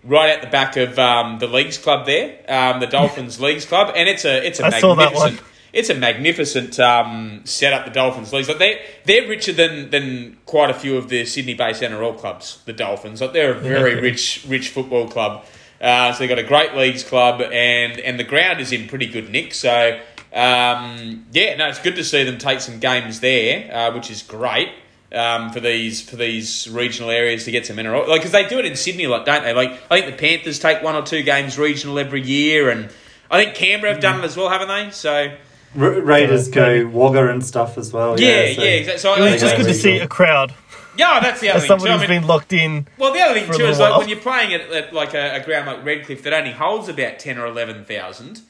[0.05, 3.93] Right at the back of um, the leagues club there, um, the Dolphins leagues club,
[3.95, 5.39] and it's a it's a I magnificent
[5.73, 7.85] it's a magnificent um, setup.
[7.85, 11.55] The Dolphins leagues, like they they're richer than than quite a few of the Sydney
[11.55, 12.61] based NRL clubs.
[12.65, 15.45] The Dolphins, like they're a very rich rich football club.
[15.83, 19.05] Uh, so they've got a great leagues club, and and the ground is in pretty
[19.07, 19.53] good nick.
[19.53, 19.99] So
[20.33, 24.21] um, yeah, no, it's good to see them take some games there, uh, which is
[24.23, 24.69] great.
[25.11, 28.57] Um, for these for these regional areas to get some NRL, like because they do
[28.57, 29.53] it in Sydney, like don't they?
[29.53, 32.89] Like I think the Panthers take one or two games regional every year, and
[33.29, 34.89] I think Canberra have done it as well, haven't they?
[34.89, 35.31] So
[35.75, 36.83] Ra- Raiders Yeah, go maybe.
[36.85, 38.19] Wagga and stuff as well.
[38.19, 38.97] yeah, Yeah, yeah, so- exactly.
[38.97, 40.53] So It I was just good to see a crowd.
[40.97, 41.67] Yeah, that's the other As thing.
[41.79, 41.93] someone too.
[41.93, 42.87] I mean, been locked in.
[42.97, 43.99] well, the other thing too is like while.
[43.99, 47.19] when you're playing at, at like a, a ground like Redcliffe that only holds about
[47.19, 48.41] ten or eleven thousand.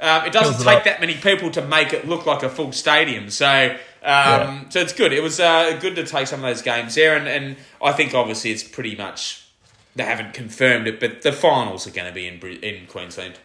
[0.00, 3.28] Um, it doesn't take that many people to make it look like a full stadium,
[3.28, 5.12] so um, so it's good.
[5.12, 8.14] It was uh, good to take some of those games there, and, and I think
[8.14, 9.46] obviously it's pretty much
[9.94, 13.38] they haven't confirmed it, but the finals are going to be in in Queensland.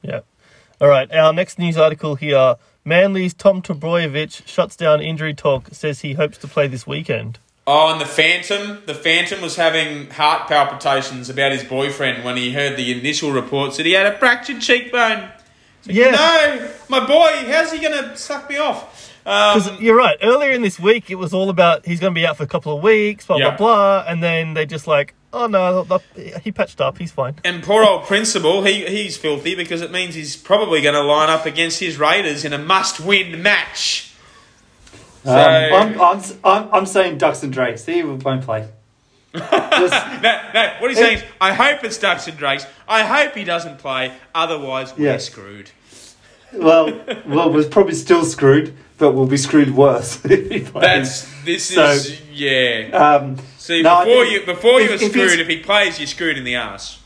[0.00, 0.20] Yeah.
[0.80, 1.12] All right.
[1.12, 2.56] Our next news article here.
[2.84, 5.68] Manly's Tom Trbojevic shuts down injury talk.
[5.70, 7.38] Says he hopes to play this weekend.
[7.66, 8.82] Oh, and the Phantom.
[8.86, 13.76] The Phantom was having heart palpitations about his boyfriend when he heard the initial reports
[13.76, 15.28] that he had a fractured cheekbone.
[15.84, 16.10] Yeah.
[16.10, 19.10] No, my boy, how's he going to suck me off?
[19.24, 20.16] Because Um, you're right.
[20.22, 22.46] Earlier in this week, it was all about he's going to be out for a
[22.48, 23.50] couple of weeks, blah Yeah.
[23.50, 25.86] blah blah, and then they just like, oh no,
[26.42, 27.36] he patched up, he's fine.
[27.44, 31.30] and poor old Principal, he, he's filthy because it means he's probably going to line
[31.30, 34.11] up against his Raiders in a must-win match.
[35.24, 37.84] Um, I'm, I'm, s- I'm, I'm saying Ducks and Drakes.
[37.86, 38.68] He won't play.
[39.34, 39.42] Just,
[40.22, 42.66] No, no, what he's saying is, I hope it's Ducks and Drakes.
[42.88, 45.16] I hope he doesn't play, otherwise we're Yeah.
[45.18, 45.70] screwed.
[46.52, 46.92] well,
[47.26, 50.82] well, we're probably still screwed, but we'll be screwed worse if he plays.
[50.82, 52.88] That's this So- is yeah.
[52.92, 56.06] um, See, No, before think you before if- you're if screwed, if he plays, you're
[56.08, 56.98] screwed in the ass.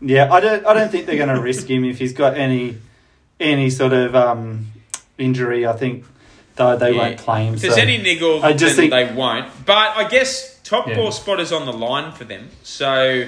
[0.00, 0.30] yeah.
[0.32, 0.66] I don't.
[0.66, 2.78] I don't think they're going to risk him if he's got any
[3.40, 4.66] any sort of um,
[5.16, 5.64] injury.
[5.66, 6.04] I think
[6.56, 6.98] they, they Yeah.
[6.98, 7.54] won't play him.
[7.54, 9.46] If there's so- any niggle, I just then think- they won't.
[9.66, 10.94] But I guess top Yeah.
[10.96, 13.26] four spot is on the line for them, so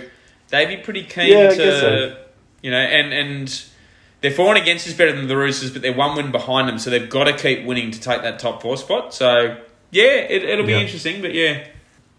[0.51, 2.17] they'd be pretty keen Yeah, to, so.
[2.63, 3.61] you know, and and
[4.23, 6.79] their for and against is better than the Roosters, but they're one win behind them,
[6.79, 9.13] so they've got to keep winning to take that top four spot.
[9.15, 9.57] So
[9.91, 10.81] yeah, it, it'll be Yeah.
[10.81, 11.59] interesting, but yeah.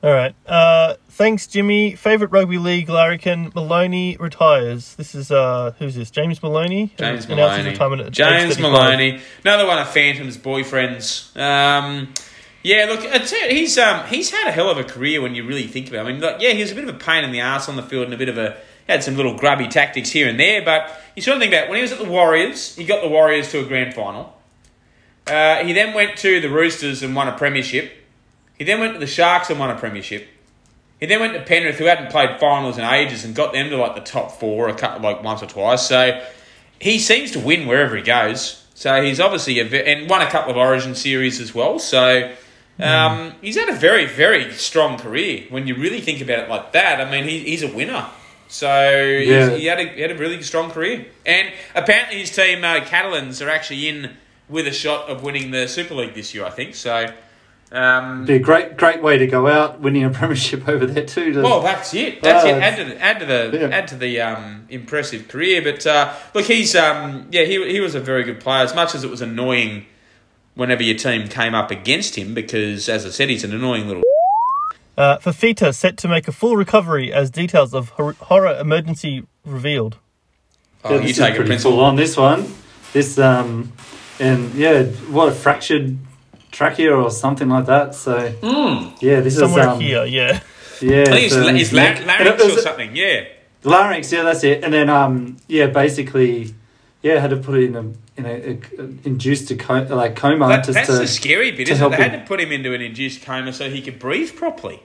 [0.03, 0.36] All right.
[0.45, 1.95] Uh, thanks, Jimmy.
[1.95, 4.95] Favorite rugby league larrikin Maloney retires.
[4.95, 6.12] This is uh, who's this?
[6.12, 6.93] James Maloney.
[6.97, 7.63] James Maloney.
[8.12, 9.19] James Maloney.
[9.43, 11.36] Another one of Phantom's boyfriends.
[11.39, 12.13] Um,
[12.63, 15.67] Yeah, look, it's, he's um, he's had a hell of a career when you really
[15.67, 16.05] think about.
[16.05, 16.10] it.
[16.10, 17.75] I mean, like, yeah, he was a bit of a pain in the ass on
[17.75, 18.57] the field and a bit of a
[18.88, 20.63] had some little grubby tactics here and there.
[20.63, 23.10] But you sort of think about when he was at the Warriors, he got the
[23.10, 24.33] Warriors to a grand final.
[25.25, 27.91] Uh, he then went to the Roosters and won a premiership.
[28.57, 30.27] He then went to the Sharks and won a premiership.
[30.99, 33.77] He then went to Penrith, who hadn't played finals in ages, and got them to
[33.77, 35.83] like the top four a couple, like once or twice.
[35.87, 36.23] So
[36.79, 38.63] he seems to win wherever he goes.
[38.73, 41.77] So he's obviously a ve- and won a couple of Origin series as well.
[41.79, 42.33] So
[42.79, 46.71] um, he's had a very very strong career when you really think about it like
[46.73, 46.99] that.
[47.01, 48.05] I mean, he, he's a winner.
[48.47, 49.55] So he's- Yeah.
[49.57, 53.41] he had a he had a really strong career, and apparently his team uh, Catalans
[53.41, 54.15] are actually in
[54.49, 56.45] with a shot of winning the Super League this year.
[56.45, 57.07] I think so.
[57.71, 61.34] Um, Be a great great way to go out, winning a premiership over there too.
[61.34, 62.21] To, well, that's it.
[62.21, 62.53] That's Uh, it.
[62.62, 63.67] Add to the add to the yeah.
[63.77, 65.62] add to the um, impressive career.
[65.62, 68.63] But uh, look, he's um, yeah, he he was a very good player.
[68.63, 69.86] As much as it was annoying
[70.56, 74.03] whenever your team came up against him, because as I said, he's an annoying little.
[74.97, 79.97] Uh, Fifita set to make a full recovery as details of hor- horror emergency revealed.
[80.84, 81.82] Oh, Yeah, you take is it, pretty principal.
[81.82, 82.51] on this one.
[82.93, 83.73] This um,
[84.19, 85.97] and yeah, what a fractured
[86.57, 87.93] trachea or something like that.
[87.93, 88.17] So
[88.99, 90.41] yeah, this Somewhere is um, here, yeah.
[90.81, 92.95] Yeah, I think it's, so la- it's la- neck- and it larynx or something.
[92.95, 93.25] Yeah.
[93.63, 94.63] Larynx, yeah, that's it.
[94.63, 96.53] And then um, yeah, basically,
[97.01, 97.81] yeah, had to put it in a
[98.19, 101.51] in a, a, a induced a co- like coma That, just that's to the scary
[101.51, 101.77] bit, isn't it?
[101.79, 104.81] help They had to put him into an induced coma so he could breathe properly.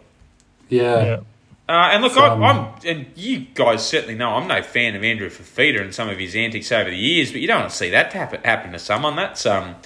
[0.69, 1.05] yeah.
[1.05, 1.21] yeah.
[1.69, 2.43] Uh, and look, So, I'm, um,
[2.83, 6.19] I'm, and you guys certainly know I'm no fan of Andrew Fifita and some of
[6.19, 8.79] his antics over the years, but you don't want to see that happen, happen to
[8.79, 9.15] someone.
[9.17, 9.77] That's um,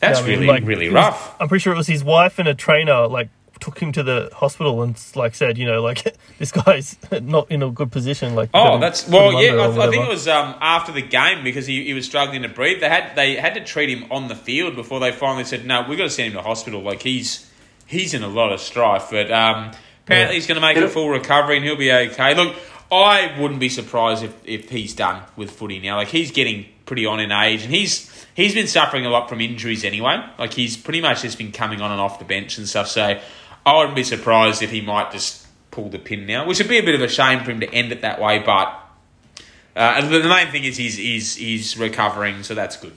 [0.00, 1.36] that's Yeah, I mean, really like, really rough.
[1.40, 3.28] I'm pretty sure it was his wife and a trainer like
[3.60, 7.62] took him to the hospital and like said, you know, like this guy's not in
[7.62, 8.34] a good position.
[8.34, 9.52] Like, Oh, that's well, yeah.
[9.54, 12.48] I, I think it was um, after the game because he, he was struggling to
[12.48, 12.80] breathe.
[12.80, 15.84] They had they had to treat him on the field before they finally said, "No,
[15.86, 17.50] we've got to send him to hospital." Like he's
[17.86, 19.72] he's in a lot of strife, but um,
[20.04, 20.32] apparently Yeah.
[20.32, 22.34] he's going to make It'll- a full recovery and he'll be okay.
[22.34, 22.56] Look,
[22.90, 25.96] I wouldn't be surprised if, if he's done with footy now.
[25.96, 29.40] Like he's getting pretty on in age, and he's he's been suffering a lot from
[29.40, 30.20] injuries anyway.
[30.40, 32.88] Like he's pretty much just been coming on and off the bench and stuff.
[32.88, 33.20] So
[33.64, 36.78] I wouldn't be surprised if he might just pull the pin now, which would be
[36.78, 38.40] a bit of a shame for him to end it that way.
[38.40, 38.76] But
[39.76, 42.94] uh, the main thing is he's he's he's recovering, so that's good.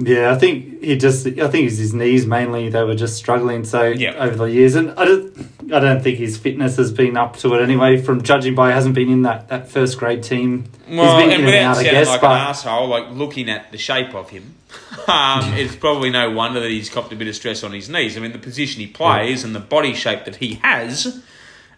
[0.00, 1.26] Yeah, I think he just.
[1.26, 2.68] I think it's his knees mainly.
[2.68, 4.12] They were just struggling so Yeah.
[4.14, 5.48] over the years, and I don't.
[5.72, 8.00] I don't think his fitness has been up to it anyway.
[8.00, 10.64] From judging by, he hasn't been in that, that first grade team.
[10.88, 12.06] Well, He's been and in without and out, I sounding guess.
[12.08, 14.54] like but an asshole, like looking at the shape of him,
[15.08, 18.16] um, it's probably no wonder that he's copped a bit of stress on his knees.
[18.16, 21.20] I mean, the position he plays and the body shape that he has,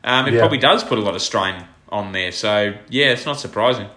[0.05, 0.41] um, it Yeah.
[0.41, 2.31] probably does put a lot of strain on there.
[2.33, 3.89] So yeah, it's not surprising.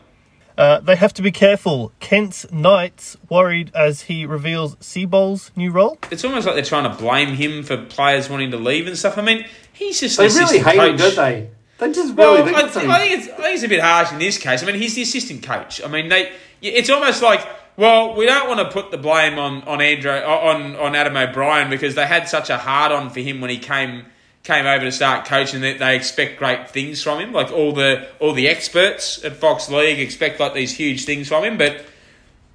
[0.58, 1.92] Uh, they have to be careful.
[2.00, 5.98] Kent's Knights worried as he reveals Seabol's new role.
[6.12, 9.18] It's almost like they're trying to blame him for players wanting to leave and stuff.
[9.18, 11.50] I mean, he's just they really assistant hate him, don't they?
[11.80, 12.52] They just Well, really.
[12.52, 14.62] they I, I think it's I think it's a bit harsh in this case.
[14.64, 15.84] I mean, he's the assistant coach.
[15.84, 19.64] I mean, they it's almost like well, we don't want to put the blame on
[19.64, 23.42] on Andrew on on Adam O'Brien because they had such a hard on for him
[23.42, 24.06] when he came
[24.44, 27.32] came over to start coaching that they expect great things from him.
[27.32, 31.44] Like all the all the experts at Fox League expect like these huge things from
[31.44, 31.86] him, but.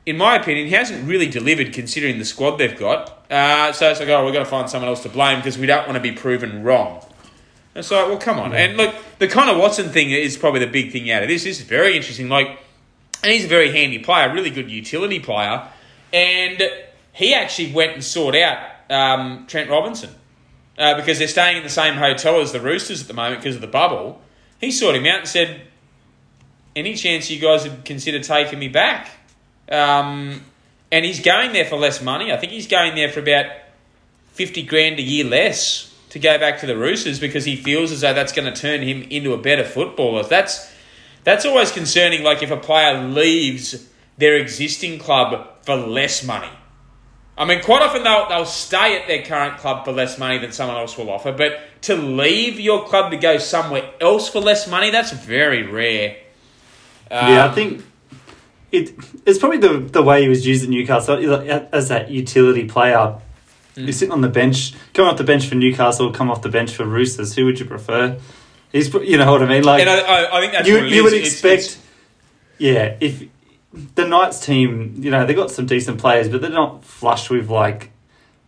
[0.06, 3.30] In my opinion, he hasn't really delivered considering the squad they've got.
[3.30, 5.66] Uh, so it's like, oh, we've got to find someone else to blame because we
[5.66, 7.04] don't want to be proven wrong.
[7.74, 8.54] It's like, well, come on.
[8.54, 11.44] And look, the Connor Watson thing is probably the big thing out of this.
[11.44, 12.30] This is very interesting.
[12.30, 12.58] Like,
[13.22, 15.68] and he's a very handy player, really good utility player.
[16.12, 16.62] And
[17.12, 20.14] he actually went and sought out um, Trent Robinson
[20.78, 23.56] uh, because they're staying in the same hotel as the Roosters at the moment because
[23.56, 24.20] of the bubble.
[24.60, 25.60] He sought him out and said,
[26.76, 29.10] "Any chance you guys would consider taking me back?"
[29.70, 30.44] Um,
[30.90, 32.32] and he's going there for less money.
[32.32, 33.46] I think he's going there for about
[34.32, 38.00] fifty grand a year less to go back to the Roosters because he feels as
[38.00, 40.22] though that's going to turn him into a better footballer.
[40.22, 40.72] That's
[41.24, 42.22] that's always concerning.
[42.22, 46.50] Like if a player leaves their existing club for less money.
[47.38, 50.50] I mean, quite often they'll, they'll stay at their current club for less money than
[50.52, 54.66] someone else will offer, but to leave your club to go somewhere else for less
[54.68, 56.16] money, that's very rare.
[57.10, 57.84] yeah, I Um, think
[58.72, 58.92] it.
[59.24, 61.16] It's probably the the way he was used at Newcastle
[61.72, 63.14] as that utility player.
[63.76, 63.84] Hmm.
[63.84, 66.72] You're sitting on the bench, coming off the bench for Newcastle, come off the bench
[66.74, 67.34] for Roosters.
[67.36, 68.18] Who would you prefer?
[68.72, 69.62] He's, you know what I mean.
[69.64, 71.78] Like And I, I, think that's you, you would It's- expect, it's-
[72.58, 72.96] yeah.
[73.00, 73.22] If
[73.72, 77.50] the Knights team, you know, they got some decent players, but they're not flush with
[77.50, 77.90] like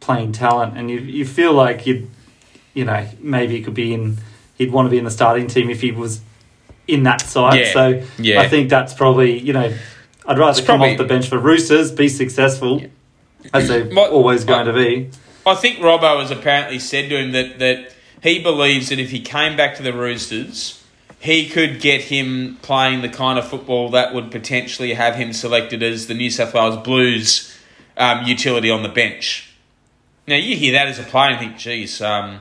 [0.01, 2.09] playing talent, and you you feel like you,
[2.75, 4.19] you know, maybe he could be in.
[4.57, 6.21] He'd want to be in the starting team if he was
[6.87, 7.59] in that side.
[7.61, 8.41] Yeah, So yeah.
[8.41, 9.73] I think that's probably you know,
[10.27, 12.83] I'd rather It's come probably- off the bench for Roosters, be successful,
[13.55, 15.11] as they're What- always going to be.
[15.47, 19.21] I think Robbo has apparently said to him that, that he believes that if he
[19.21, 20.80] came back to the Roosters,
[21.21, 25.83] he could get him playing the kind of football that would potentially have him selected
[25.83, 27.55] as the New South Wales Blues
[27.99, 29.55] um, utility on the bench.
[30.27, 32.41] Now, you hear that as a player and think, geez, um,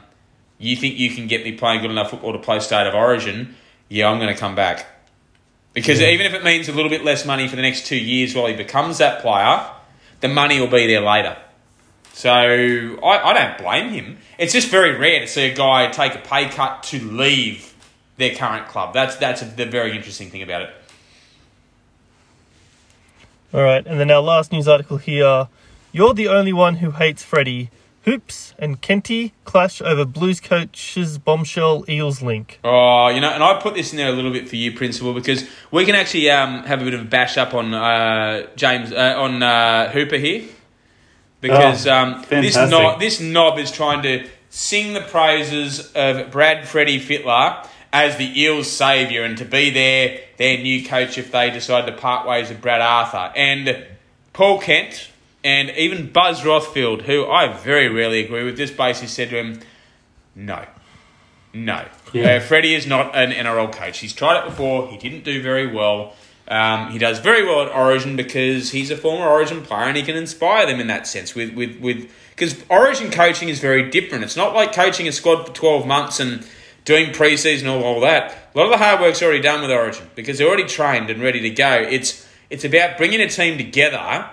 [0.57, 3.53] you think you can get me playing good enough football to play State of Origin?
[3.89, 4.87] Yeah, I'm going to come back.
[5.73, 8.33] Because even if it means a little bit less money for the next two years
[8.33, 9.69] while he becomes that player,
[10.21, 11.37] the money will be there later.
[12.13, 14.17] So I, I don't blame him.
[14.37, 17.75] It's just very rare to see a guy take a pay cut to leave
[18.19, 18.93] their current club.
[18.93, 20.69] That's that's a, the very interesting thing about it.
[23.51, 25.47] All right, and then our last news article here.
[25.91, 27.71] You're the only one who hates Freddie.
[28.05, 32.59] Hoops and Kenty clash over Blues coach's bombshell Eels link.
[32.63, 35.13] Oh, you know, and I put this in there a little bit for you, Principal,
[35.13, 38.91] because we can actually um, have a bit of a bash up on uh, James
[38.91, 40.43] uh, on uh, Hooper here,
[41.41, 46.67] because Oh, um, this knob this knob is trying to sing the praises of Brad
[46.67, 51.49] Freddie Fittler as the Eels' saviour and to be their their new coach if they
[51.49, 53.85] decide to part ways with Brad Arthur and
[54.33, 55.09] Paul Kent
[55.43, 59.59] and even Buzz Rothfield, who I very rarely agree with, just basically said to him,
[60.35, 60.65] "No,
[61.53, 61.85] no.
[62.13, 62.35] Yeah.
[62.35, 63.99] Uh, Freddie is not an NRL coach.
[63.99, 64.87] He's tried it before.
[64.87, 66.13] He didn't do very well.
[66.47, 70.01] Um, he does very well at Origin because he's a former Origin player and he
[70.01, 71.35] can inspire them in that sense.
[71.35, 74.23] With with with because Origin coaching is very different.
[74.23, 76.45] It's not like coaching a squad for twelve months and
[76.89, 78.35] doing preseason and all, all that.
[78.55, 81.21] A lot of the hard work's already done with Origin because they're already trained and
[81.21, 81.85] ready to go.
[81.87, 84.27] It's it's about bringing a team together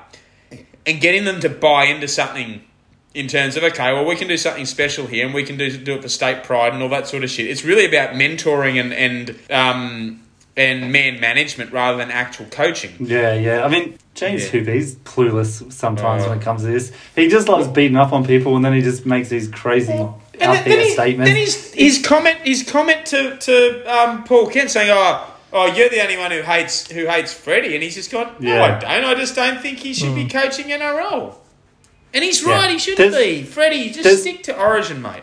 [0.87, 2.63] and getting them to buy into something
[3.13, 5.77] in terms of okay, well, we can do something special here, and we can do
[5.77, 7.47] do it for state pride and all that sort of shit.
[7.47, 10.23] It's really about mentoring and and um,
[10.57, 12.93] and man management rather than actual coaching.
[13.01, 13.65] Yeah, yeah.
[13.65, 14.61] I mean, James Yeah.
[14.61, 14.73] Hooper,
[15.05, 16.31] clueless sometimes Oh.
[16.31, 16.91] when it comes to this.
[17.15, 20.09] He just loves beating up on people and then he just makes these crazy
[20.41, 21.29] And out then, he- statements.
[21.31, 25.89] then his his comment his comment to to um, Paul Kent saying, "Oh, oh, you're
[25.89, 28.63] the only one who hates who hates Freddie," and he's just gone, "No, Yeah.
[28.65, 29.05] I don't.
[29.11, 31.35] I just don't think he should be coaching NRL."
[32.15, 32.53] And he's Yeah.
[32.53, 32.71] right.
[32.71, 33.43] He shouldn't There's- be.
[33.43, 35.23] Freddie, just stick to Origin, mate.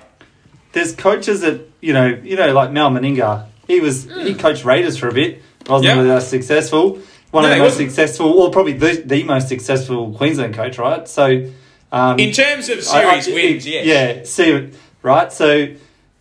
[0.73, 3.45] There's coaches that, you know, you know, like Mal Meninga.
[3.67, 5.41] He was he coached Raiders for a bit.
[5.67, 5.97] Wasn't Hmm.
[5.97, 6.03] Yeah.
[6.03, 6.99] really that successful.
[7.31, 7.89] One No, of the most wasn't.
[7.91, 11.07] successful, or probably the, the most successful Queensland coach, right?
[11.07, 11.45] So,
[11.91, 13.85] um, In terms of I- I- series wins, yes.
[13.87, 14.69] Yeah, see,
[15.03, 15.31] right?
[15.31, 15.75] So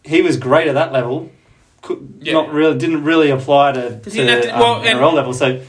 [0.04, 1.30] he was great at that level.
[1.80, 2.34] Could, Yeah.
[2.34, 5.32] Not really, didn't really apply to, to, to- um, well, NRL level.
[5.32, 5.62] So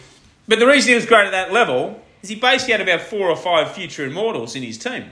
[0.48, 3.30] But the reason he was great at that level is he basically had about four
[3.30, 5.06] or five future immortals in his team.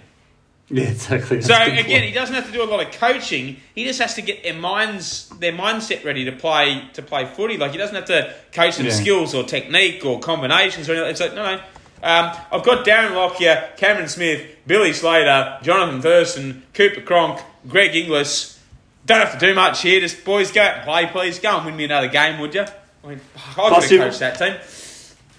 [0.70, 1.38] yeah, exactly.
[1.38, 2.04] That's So again, point.
[2.04, 3.58] he doesn't have to do a lot of coaching.
[3.76, 7.58] He just has to get their minds, their mindset ready to play to play footy.
[7.58, 8.92] Like he doesn't have to coach them Yeah.
[8.94, 11.10] skills or technique or combinations or anything.
[11.12, 11.62] It's like no, no.
[12.04, 18.60] Um, I've got Darren Lockyer, Cameron Smith, Billy Slater, Jonathan Thurston, Cooper Cronk, Greg Inglis.
[19.06, 20.00] Don't have to do much here.
[20.00, 21.40] Just boys, go out and play, please.
[21.40, 22.62] Go and win me another game, would you?
[23.04, 24.56] I mean, I could Plus have you- coached that team.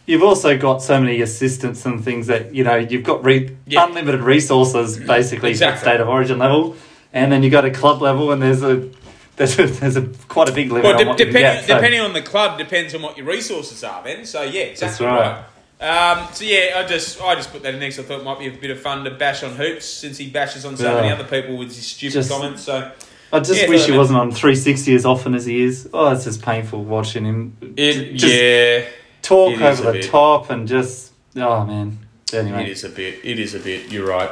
[0.05, 3.85] You've also got so many assistants and things that you know you've got re- Yeah.
[3.87, 5.77] unlimited resources basically Exactly.
[5.77, 6.75] at state of origin level,
[7.13, 8.89] and then you got a club level, and there's a
[9.37, 11.67] there's a, there's a quite a big limit Well, on de- can depending, get.
[11.69, 14.03] so- depending on the club, depends on what your resources are.
[14.03, 15.21] Then, so yeah, exactly right.
[15.21, 15.45] right.
[15.83, 18.25] Um, so yeah, I just I just put that in there 'cause I thought it
[18.25, 20.95] might be a bit of fun to bash on hoops since he bashes on so
[20.95, 22.63] many other people with his stupid Just- comments.
[22.63, 22.89] So
[23.33, 25.89] I just Yeah, wish he wasn't on 360 as often as he is.
[25.93, 27.57] Oh, it's just painful watching him.
[27.77, 28.83] it, just yeah,
[29.23, 30.11] talk it is over the bit.
[30.11, 31.99] top and just oh man.
[32.33, 33.19] Anyway, it is a bit.
[33.25, 33.91] It is a bit.
[33.91, 34.31] You're right.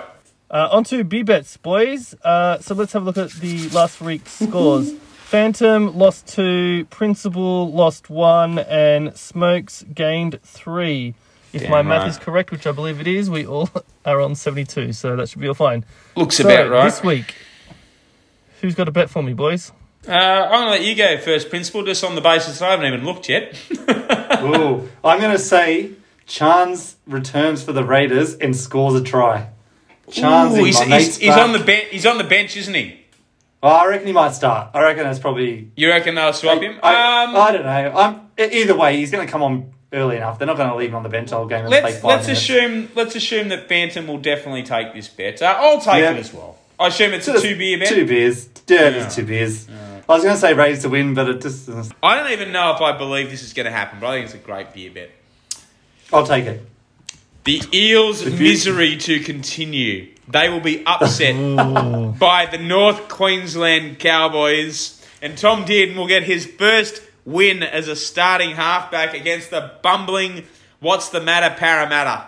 [0.50, 2.14] Uh, on to B-Bets, boys.
[2.24, 4.92] Uh, so let's have a look at the last week's scores.
[5.24, 11.14] Phantom lost two, Principal lost one, and Smokes gained three.
[11.52, 12.08] If Damn my math right.
[12.10, 13.68] is correct, which I believe it is, we all
[14.04, 15.84] are on 72, so that should be all fine.
[16.16, 16.84] Looks So, about right.
[16.84, 17.34] This week,
[18.60, 19.72] who's got a bet for me, boys?
[20.08, 23.04] Uh, I'm gonna let you go first, principal, just on the basis I haven't even
[23.04, 23.54] looked yet.
[24.42, 25.92] Ooh, I'm going to say
[26.26, 29.48] Chance returns for the Raiders and scores a try.
[30.10, 31.88] Chance, Ooh, he's, he's, he's on the bench.
[31.90, 33.00] He's on the bench, isn't he?
[33.62, 34.70] Oh, I reckon he might start.
[34.72, 35.70] I reckon that's probably.
[35.76, 36.78] You reckon they'll swap him?
[36.82, 37.92] I, um, I don't know.
[37.94, 38.96] I'm either way.
[38.96, 40.38] He's going to come on early enough.
[40.38, 42.26] They're not going to leave him on the bench all game and let's five let's
[42.26, 42.42] minutes.
[42.42, 45.42] assume let's assume that Phantom will definitely take this bet.
[45.42, 46.12] Uh, I'll take Yeah.
[46.12, 46.56] it as well.
[46.78, 47.88] I assume it's a two beer bet.
[47.88, 48.48] Two beers.
[48.68, 48.90] Yeah, Yeah.
[48.90, 49.68] just two beers.
[50.08, 51.68] I was going to say raise to win, but it just.
[52.02, 54.24] I don't even know if I believe this is going to happen, but I think
[54.26, 55.10] it's a great beer bet.
[56.12, 56.62] I'll take it.
[57.44, 60.08] The Eels' you- misery to continue.
[60.28, 61.34] They will be upset
[62.18, 67.96] by the North Queensland Cowboys, and Tom Dearden will get his first win as a
[67.96, 70.44] starting halfback against the bumbling.
[70.80, 72.26] What's the matter, Parramatta?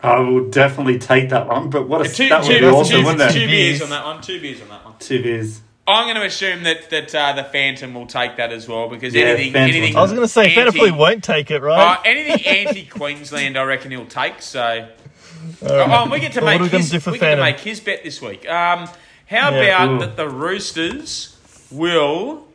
[0.00, 1.70] I will definitely take that one.
[1.70, 3.46] But what a Two, that would two, be awesome, two- wouldn't two it?
[3.46, 3.82] beers Beers.
[3.82, 4.20] on that one.
[4.22, 4.94] Two beers on that one.
[4.98, 5.60] Two beers.
[5.86, 9.14] I'm going to assume that that uh, the Phantom will take that as well because
[9.14, 9.96] Yeah, anything, Phantom anything.
[9.96, 11.98] I was going to say, Fanta anti- probably won't take it, Uh, right?
[12.04, 14.42] anything anti-Queensland, I reckon he'll take.
[14.42, 14.90] So, Alright.
[15.90, 17.36] oh, and we get to make what are we gonna his, do for we get
[17.36, 18.46] to make his bet this week.
[18.50, 18.86] Um,
[19.26, 19.98] how Yeah, about ooh.
[20.00, 21.36] that the Roosters
[21.70, 22.47] will,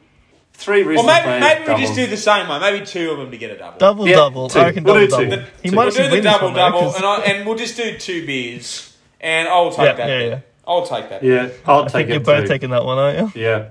[0.54, 1.96] Three or Roosters maybe players, maybe we just doubles.
[1.96, 2.62] do the same one.
[2.62, 3.78] Maybe two of them to get a double.
[3.80, 4.50] Double Yeah, double.
[4.50, 4.60] two.
[4.60, 5.46] I reckon We'll double do double.
[5.46, 5.52] two.
[5.64, 5.76] He Two.
[5.76, 7.46] might We'll actually do the win this double one, though, double, 'cause and, I, and
[7.48, 10.08] we'll just do two beers, and I'll take Yeah, that.
[10.10, 10.30] yeah, bet.
[10.30, 10.40] yeah.
[10.66, 11.24] I'll take that.
[11.24, 12.48] Yeah, I'll I take think it you're both too.
[12.48, 13.42] taking that one, aren't you?
[13.42, 13.66] Yeah.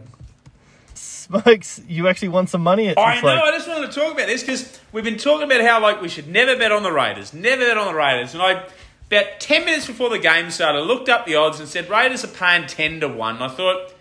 [0.94, 2.88] Smokes, you actually won some money.
[2.88, 3.28] It I looks know.
[3.28, 3.42] like.
[3.44, 6.08] I just wanted to talk about this because we've been talking about how like we
[6.08, 8.64] should never bet on the Raiders, never bet on the Raiders, and I
[9.06, 12.24] about ten minutes before the game started, I looked up the odds and said Raiders
[12.24, 13.36] are paying ten to one.
[13.36, 13.91] And I thought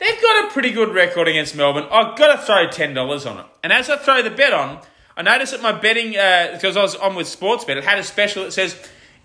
[0.00, 1.86] they've got a pretty good record against Melbourne.
[1.90, 4.80] I've got to throw ten dollars on it, and as I throw the bet on,
[5.16, 8.04] I noticed that my betting uh, because I was on with Sportsbet, it had a
[8.04, 8.76] special that says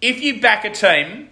[0.01, 1.29] if you back a team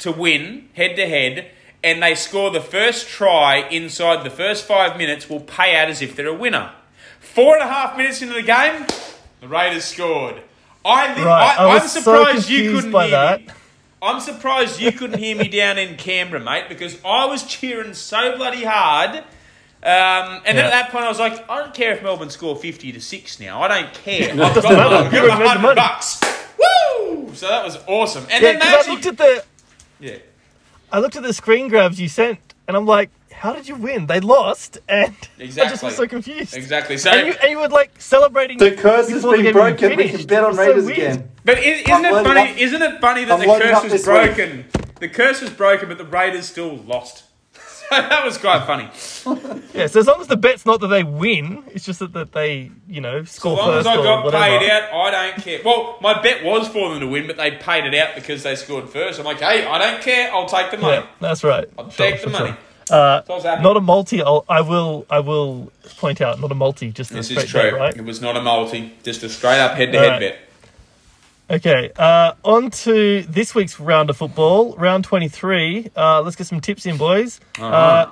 [0.00, 1.50] to win head to head
[1.82, 6.00] and they score the first try inside the first five minutes, will pay out as
[6.02, 6.72] if they're a winner.
[7.20, 8.86] Four and a half minutes into the game,
[9.40, 10.42] the Raiders scored.
[10.84, 13.40] I, thi- Right, I I, am so surprised you couldn't by hear that.
[13.46, 13.52] me.
[14.04, 18.36] I'm surprised you couldn't hear me down in Canberra, mate, because I was cheering so
[18.36, 19.16] bloody hard.
[19.16, 20.64] Um, and then Yeah.
[20.66, 23.40] at that point, I was like, I don't care if Melbourne score 50 to 6
[23.40, 23.60] now.
[23.62, 24.30] I don't care.
[24.32, 24.56] I've got.
[24.56, 25.74] I've got You already 100 money.
[25.74, 26.20] bucks.
[26.58, 27.30] Woo!
[27.34, 28.24] So that was awesome.
[28.30, 29.44] And Yeah, then they because I actually- looked at the
[30.00, 30.16] yeah.
[30.92, 32.38] I looked at the screen grabs you sent,
[32.68, 33.10] and I'm like,
[33.44, 34.06] how did you win?
[34.06, 35.86] They lost, and I just Exactly.
[35.86, 36.56] was so confused.
[36.56, 36.96] Exactly.
[36.98, 38.56] So, And you, and you were like celebrating.
[38.58, 39.96] The curse has been broken.
[39.96, 41.30] We can bet on was so Raiders again.
[41.44, 42.50] but is, isn't I'm it funny?
[42.52, 44.34] up- Isn't it funny that I'm the curse up was this week.
[44.34, 44.64] broken?
[44.98, 47.24] The curse was broken, but the Raiders still lost.
[47.90, 48.84] So that was quite funny.
[49.74, 52.32] Yeah, so as long as the bet's not that they win, it's just that, that
[52.32, 54.42] they, you know, As score long as first I got whatever.
[54.42, 55.60] paid out, I don't care.
[55.62, 58.56] Well, my bet was for them to win, but they paid it out because they
[58.56, 59.18] scored first.
[59.20, 60.32] I'm like, hey, I don't care.
[60.32, 60.96] I'll take the money.
[60.96, 61.68] Yeah, that's right.
[61.78, 62.56] I'll Sure, take the sure, money.
[62.90, 63.62] Uh, So I was happy.
[63.62, 64.22] not a multi.
[64.22, 65.06] I'll, I will.
[65.10, 66.90] I will point out, not a multi.
[66.92, 67.60] Just a This straight is true.
[67.62, 67.96] bet, right?
[67.96, 70.38] It was not a multi, just a straight up head to head bet.
[71.50, 71.90] Okay.
[71.96, 75.90] Uh, on to this week's round of football, round twenty-three.
[75.96, 77.40] Uh, let's get some tips in, boys.
[77.60, 78.06] Uh,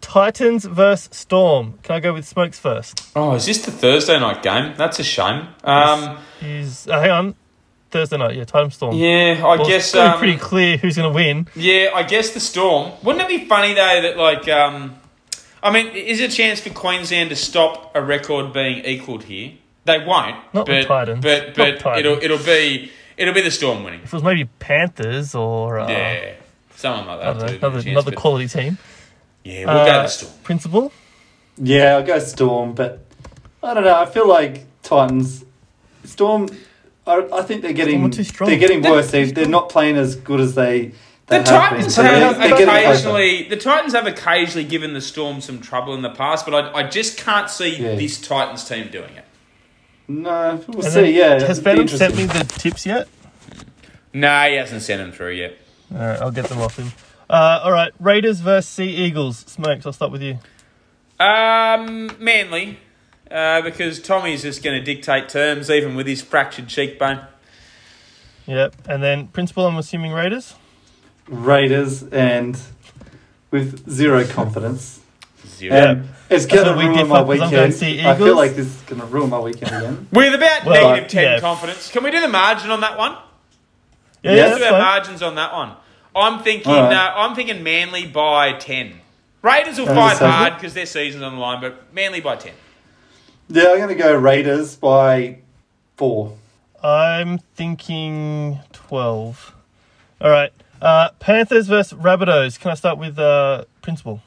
[0.00, 1.78] Titans versus Storm.
[1.82, 3.10] Can I go with Smokes first?
[3.16, 4.74] Oh, is this the Thursday night game?
[4.76, 5.48] That's a shame.
[5.64, 7.34] Um, Is uh, hang on,
[7.94, 8.34] Thursday night.
[8.36, 8.96] Yeah, Titans Storm.
[8.96, 9.84] yeah, I Well, guess.
[9.86, 11.46] it's gonna be Um, pretty clear who's going to win.
[11.54, 12.90] Yeah, I guess the Storm.
[13.04, 14.96] Wouldn't it be funny though that like, um,
[15.62, 19.52] I mean, is there a chance for Queensland to stop a record being equalled here?
[19.84, 20.34] They won't.
[20.52, 21.22] Not but, with Titans.
[21.24, 21.98] But Not but Titans.
[22.00, 24.00] it'll it'll be it'll be the Storm winning.
[24.00, 26.32] If it was maybe Panthers or uh, Yeah,
[26.74, 27.36] someone like that.
[27.36, 28.76] know, another, chance, another but- quality team.
[29.44, 30.32] Yeah, we'll go Uh, the Storm.
[30.42, 30.92] Principal.
[31.58, 32.98] Yeah, I'll go Storm, but
[33.62, 33.94] I don't know.
[33.94, 35.44] I feel like Titans,
[36.04, 36.48] Storm.
[37.06, 38.48] I, I think they're getting too strong.
[38.50, 39.10] they're getting They're worse.
[39.10, 40.86] They they're not playing as good as they.
[40.86, 40.92] The
[41.26, 42.04] they have Titans been.
[42.06, 46.10] Have they're- they're occasionally the Titans have occasionally given the Storm some trouble in the
[46.10, 47.94] past, but I, I just can't see Yeah.
[47.94, 49.24] this Titans team doing it.
[50.06, 51.00] No, we'll And see.
[51.00, 53.08] then, Yeah, Has it'd be Phantom sent me the tips yet?
[54.12, 55.56] No, he hasn't sent them through yet.
[55.92, 56.92] All right, I'll get them off him.
[57.30, 59.38] Uh, all right, Raiders versus Sea Eagles.
[59.46, 59.86] Smokes.
[59.86, 60.38] I'll start with you.
[61.18, 62.78] Um, Manly,
[63.34, 67.20] uh, because Tommy's just going to dictate terms, even with his fractured cheekbone.
[68.46, 68.74] Yep.
[68.88, 69.66] And then Principal.
[69.66, 70.54] I'm assuming Raiders.
[71.28, 72.58] Raiders and
[73.50, 75.00] with zero confidence.
[75.46, 75.74] Zero.
[75.74, 77.28] And it's going to where we ruin differ, my 'cause
[77.80, 78.06] weekend.
[78.06, 80.08] I feel like this is going to ruin my weekend again.
[80.12, 81.40] With about Well, negative 10 yeah.
[81.40, 81.90] confidence.
[81.90, 83.12] Can we do the margin on that one?
[84.22, 85.72] Yeah, Yeah, yeah Let's do our margins on that one.
[86.16, 86.70] I'm thinking.
[86.72, 86.92] All right.
[86.94, 89.00] Uh, I'm thinking Manly by ten.
[89.42, 92.52] Raiders will Yeah, fight hard because their season's on the line, but Manly by ten.
[93.48, 95.38] Yeah, I'm going to go Raiders by
[95.96, 96.36] four.
[96.82, 99.54] I'm thinking 12.
[100.20, 100.52] All right.
[100.80, 102.58] Uh, Panthers versus Rabbitohs.
[102.58, 104.22] Can I start with uh, Principal?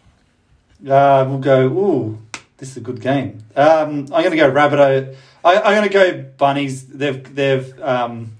[0.81, 1.65] Uh, we'll go.
[1.67, 2.21] Ooh,
[2.57, 3.43] this is a good game.
[3.55, 5.15] Um, I'm going to go Rabbitoh.
[5.43, 6.85] I, I'm going to go Bunnies.
[6.87, 8.31] They've they've um,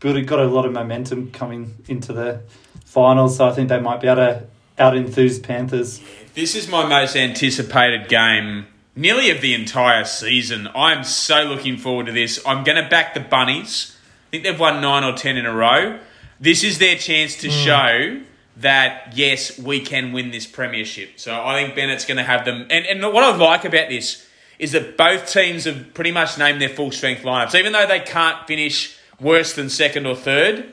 [0.00, 2.40] built, got a lot of momentum coming into the
[2.84, 4.44] finals, so I think they might be able to
[4.78, 6.00] out enthuse Panthers.
[6.34, 8.66] This is my most anticipated game,
[8.96, 10.68] nearly of the entire season.
[10.74, 12.44] I'm so looking forward to this.
[12.44, 13.96] I'm going to back the Bunnies.
[14.26, 16.00] I think they've won nine or ten in a row.
[16.40, 17.54] This is their chance to hmm.
[17.54, 18.20] show
[18.56, 21.20] that yes, we can win this premiership.
[21.20, 22.66] So I think Bennett's going to have them.
[22.70, 24.26] And and what I like about this
[24.58, 28.00] is that both teams have pretty much named their full strength lineups, even though they
[28.00, 30.72] can't finish worse than second or third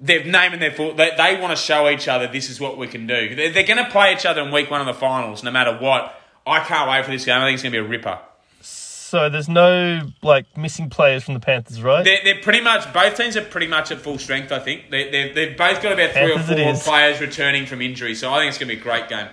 [0.00, 0.94] they've named their full.
[0.94, 3.34] They, they want to show each other this is what we can do.
[3.34, 5.76] They're, they're going to play each other in week one of the finals, no matter
[5.76, 6.14] what.
[6.48, 7.40] I can't wait for this game.
[7.40, 8.18] I think it's going to be a ripper.
[8.60, 12.04] so there's no like missing players from the Panthers, right?
[12.04, 14.52] They're, they're pretty much both teams are pretty much at full strength.
[14.52, 17.80] I think they they they've both got about three Panthers or four players returning from
[17.80, 18.14] injury.
[18.14, 19.28] So I think it's going to be a great game.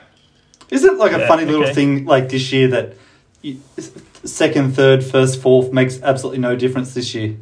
[0.69, 2.95] Is it like a Yeah, funny little thing like this year that
[3.41, 3.59] you,
[4.23, 7.35] second, third, first, fourth makes absolutely no difference this year?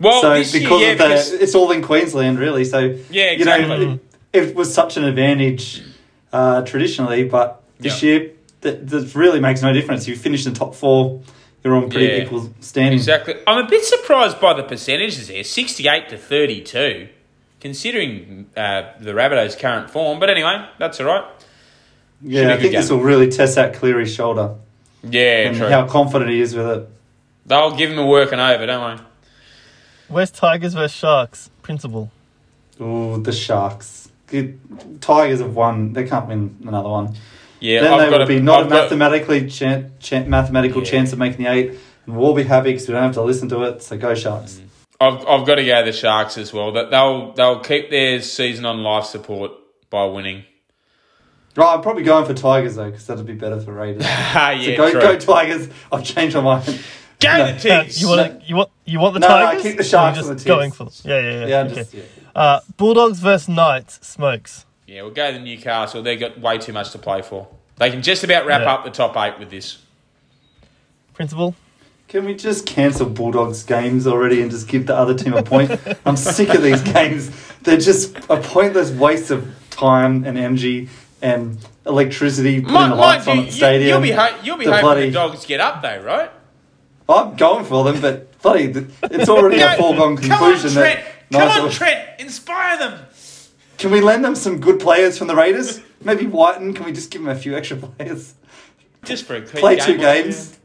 [0.00, 2.64] Well, so this year, because yeah, of the, because it's all in Queensland, really.
[2.64, 2.78] So
[3.10, 4.00] Yeah, you know, exactly.
[4.34, 5.82] it, it was such an advantage
[6.32, 8.10] uh, traditionally, but this Yeah.
[8.10, 8.30] year
[8.62, 10.06] that, that really makes no difference.
[10.08, 11.20] You finish in the top four,
[11.64, 12.22] you're on pretty Yeah.
[12.24, 12.94] equal standing.
[12.94, 13.34] exactly.
[13.46, 17.08] I'm a bit surprised by the percentages there, sixty-eight to thirty-two,
[17.60, 20.18] considering uh, the Rabbitohs' current form.
[20.20, 21.24] But anyway, that's all right.
[22.22, 24.54] Yeah, a I good think this will really test out Cleary's shoulder
[25.04, 25.68] Yeah, and true.
[25.68, 26.88] how confident he is with it.
[27.46, 29.02] They'll give him a working over, don't they?
[30.08, 31.50] West Tigers versus Sharks.
[31.62, 32.10] Principal.
[32.80, 34.08] Ooh, the Sharks.
[34.26, 34.58] Good.
[35.00, 35.92] Tigers have won.
[35.92, 37.14] They can't win another one.
[37.60, 40.28] Yeah, then I've they got will a, be not a I've got- mathematically chan- chan-
[40.30, 40.90] mathematical Yeah.
[40.90, 41.72] chance of making the eight,
[42.06, 43.82] and we'll be happy because we don't have to listen to it.
[43.82, 44.60] So go Sharks.
[45.00, 46.72] I've, I've got to go the Sharks as well.
[46.72, 49.52] That they'll they'll keep their season on life support
[49.90, 50.44] by winning.
[51.56, 54.02] Right, I'm probably going for Tigers though because that'd be better for Raiders.
[54.06, 55.00] Ah, so yeah, go true.
[55.00, 55.68] go Tigers.
[55.90, 56.64] I've changed my mind.
[57.20, 57.46] Go No.
[57.46, 58.00] the Uh, Tigs.
[58.00, 60.48] you want you want you want the No, no, keep the Sharks you're just the
[60.48, 60.92] going for them.
[61.04, 61.46] Yeah, yeah, yeah.
[61.46, 61.74] Yeah, okay.
[61.74, 62.02] just yeah.
[62.32, 63.98] Uh, Bulldogs versus Knights.
[64.06, 64.64] Smokes.
[64.88, 66.02] Yeah, we'll go to Newcastle.
[66.02, 67.46] They've got way too much to play for.
[67.76, 68.72] They can just about wrap Yeah.
[68.72, 69.78] up the top eight with this.
[71.14, 71.54] Principal.
[72.08, 75.70] Can we just cancel Bulldogs games already and just give the other team a point?
[76.06, 77.30] I'm sick of these games.
[77.62, 80.88] They're just a pointless waste of time and energy
[81.20, 83.88] and electricity putting Mind, the lights mind on you, at the stadium.
[83.88, 86.30] you, will be ho- you'll be The hoping bloody- the dogs get up though, right?
[87.10, 88.64] I'm going for them, but bloody,
[89.02, 91.00] it's already a Go- foregone Come on, conclusion Trent.
[91.00, 91.30] that.
[91.32, 92.20] Come Nice- on, Trent.
[92.20, 93.00] Inspire them.
[93.78, 95.80] Can we lend them some good players from the Raiders?
[96.02, 96.74] Maybe Wighton.
[96.74, 98.34] Can we just give them a few extra players?
[99.04, 100.00] Just for a quick Play game two or two.
[100.02, 100.58] games.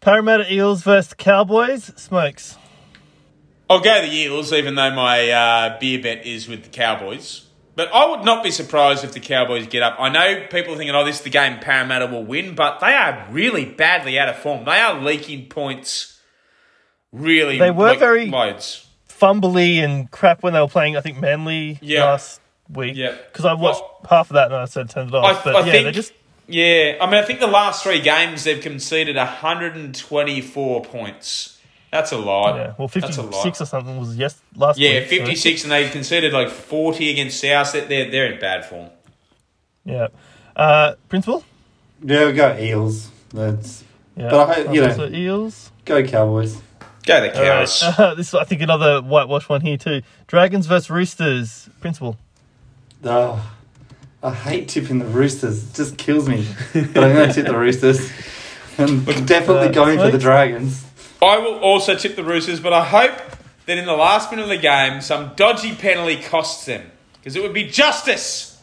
[0.00, 1.92] Parramatta Eels versus Cowboys.
[1.96, 2.56] Smokes.
[3.68, 7.44] I'll go the Eels, even though my uh, beer bet is with the Cowboys.
[7.74, 9.96] But I would not be surprised if the Cowboys get up.
[10.00, 12.92] I know people are thinking, oh, this is the game Parramatta will win, but they
[12.92, 14.64] are really badly out of form.
[14.64, 16.20] They are leaking points
[17.12, 18.84] really They were like, very- loads.
[19.20, 20.96] Fumbly and crap when they were playing.
[20.96, 22.04] I think Manly Yeah.
[22.04, 22.40] last
[22.72, 22.96] week.
[22.96, 23.14] Yeah.
[23.32, 25.24] Because I watched Well- half of that and I said turned it off.
[25.24, 26.12] I- but I yeah, think- they just
[26.50, 31.58] Yeah, I mean, I think the last three games they've conceded 124 points.
[31.90, 32.56] That's a lot.
[32.56, 32.72] yeah.
[32.78, 35.04] Well, fifty six or something was yes last Yeah, week.
[35.08, 37.72] so- 56, and they conceded like 40 against South.
[37.72, 38.90] They're, they're in bad form.
[39.84, 40.08] Yeah.
[40.54, 41.44] Uh, Principal.
[42.04, 43.10] Yeah, we got Eels.
[43.32, 43.84] That's
[44.16, 44.28] Yeah.
[44.30, 45.70] But I hope- you know- So Eels.
[45.86, 46.60] go Cowboys.
[47.08, 47.66] Go the All right.
[47.66, 47.82] Cows.
[47.98, 50.02] Uh, this is, I think, another whitewash one here too.
[50.26, 51.70] Dragons versus Roosters.
[51.80, 52.18] Principal.
[53.02, 53.50] Oh,
[54.22, 55.70] I hate tipping the Roosters.
[55.70, 56.46] It just kills me.
[56.74, 58.12] but I'm going to tip the Roosters.
[58.76, 60.84] And definitely uh, going for the Dragons.
[61.22, 63.18] I will also tip the Roosters, but I hope
[63.64, 66.90] that in the last minute of the game, some dodgy penalty costs them.
[67.14, 68.62] Because it would be justice.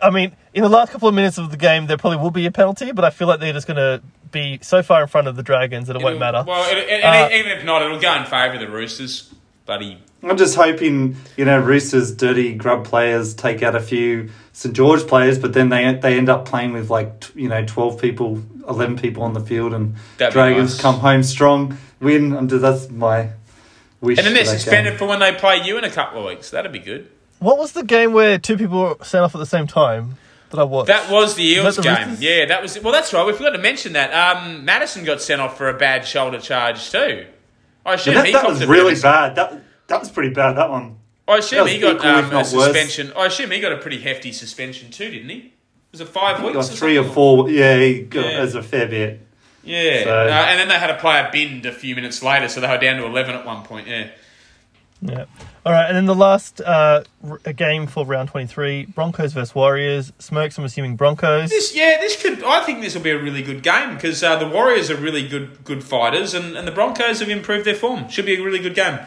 [0.00, 2.46] I mean, in the last couple of minutes of the game, there probably will be
[2.46, 5.28] a penalty, but I feel like they're just going to be so far in front
[5.28, 6.44] of the Dragons that it won't matter.
[6.46, 9.32] Well, it, it, Uh, even if not, it'll go in favour of the Roosters.
[9.66, 9.98] Bloody.
[10.22, 15.06] I'm just hoping, you know, Roosters' dirty grub players take out a few St George
[15.06, 18.98] players, but then they they end up playing with like you know 12 people, 11
[18.98, 20.80] people on the field, and That'd Dragons nice.
[20.80, 22.32] come home strong, win.
[22.34, 23.30] And that's my
[24.00, 24.18] wish.
[24.18, 24.98] And then they're for suspended game.
[24.98, 26.50] for when they play you in a couple of weeks.
[26.50, 27.08] That'd be good.
[27.38, 30.16] What was the game where two people were sent off at the same time
[30.50, 30.88] that I watched?
[30.88, 31.96] That was the Eels the game.
[32.08, 32.22] Roosters?
[32.22, 32.78] Yeah, that was.
[32.80, 33.26] Well, that's right.
[33.26, 34.12] We forgot to mention that.
[34.12, 37.26] Um, Madison got sent off for a bad shoulder charge too.
[37.86, 39.34] I assume Yeah, that, he that was really of bad.
[39.36, 40.52] That that was pretty bad.
[40.56, 40.96] That one.
[41.28, 42.50] I assume he got equal, um, a not worse.
[42.50, 43.12] suspension.
[43.16, 45.52] I assume he got a pretty hefty suspension too, didn't he?
[45.92, 46.56] Was it five He weeks?
[46.56, 47.48] got or three or four.
[47.50, 48.38] Yeah, he got Yeah.
[48.40, 49.20] as a fair bit.
[49.62, 52.48] Yeah, So- Uh, and then they had to play a binned a few minutes later,
[52.48, 53.86] so they were down to eleven at one point.
[53.88, 54.06] Yeah.
[55.02, 55.24] Yeah.
[55.66, 59.54] All right, and then the last uh, r- a game for round 23 Broncos versus
[59.54, 60.10] Warriors.
[60.18, 61.50] Smokes, I'm assuming Broncos.
[61.50, 62.42] This, yeah, this could.
[62.42, 65.28] I think this will be a really good game because uh, the Warriors are really
[65.28, 68.08] good, good fighters, and, and the Broncos have improved their form.
[68.08, 69.00] Should be a really good game.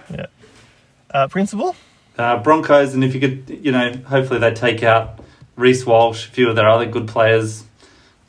[1.11, 1.75] Uh, Principal?
[2.19, 5.19] Uh, Broncos, and if you could, you know, hopefully they take out
[5.55, 7.63] Reece Walsh, a few of their other good players.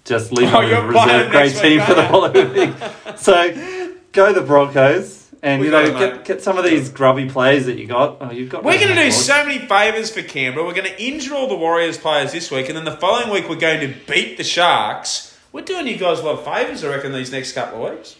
[0.06, 3.18] Just leave Oh, them you're a reserve playing grade team for the aren't following week.
[3.18, 5.13] So go the Broncos,
[5.44, 6.24] and We you got know it, get, mate.
[6.24, 8.16] get some of these grubby players that you got.
[8.20, 8.64] Oh, you've got.
[8.64, 10.64] We're going to do so many favours for Canberra.
[10.66, 13.48] We're going to injure all the Warriors players this week, and then the following week
[13.48, 15.38] we're going to beat the Sharks.
[15.52, 18.16] We're doing you guys a lot of favours, I reckon, these next couple of weeks.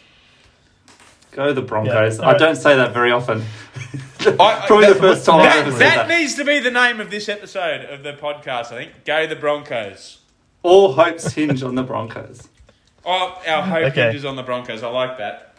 [1.32, 2.18] Go the Broncos.
[2.20, 3.42] Yeah, I don't say that very often.
[4.20, 6.18] I- Probably the first time I've That, ever said that that.
[6.20, 9.04] needs to be the name of this episode of the podcast, I think.
[9.04, 10.18] Go the Broncos.
[10.62, 12.48] All hopes hinge on the Broncos.
[13.04, 14.04] Oh, our hope Okay.
[14.04, 14.82] hinges on the Broncos.
[14.84, 15.53] I like that.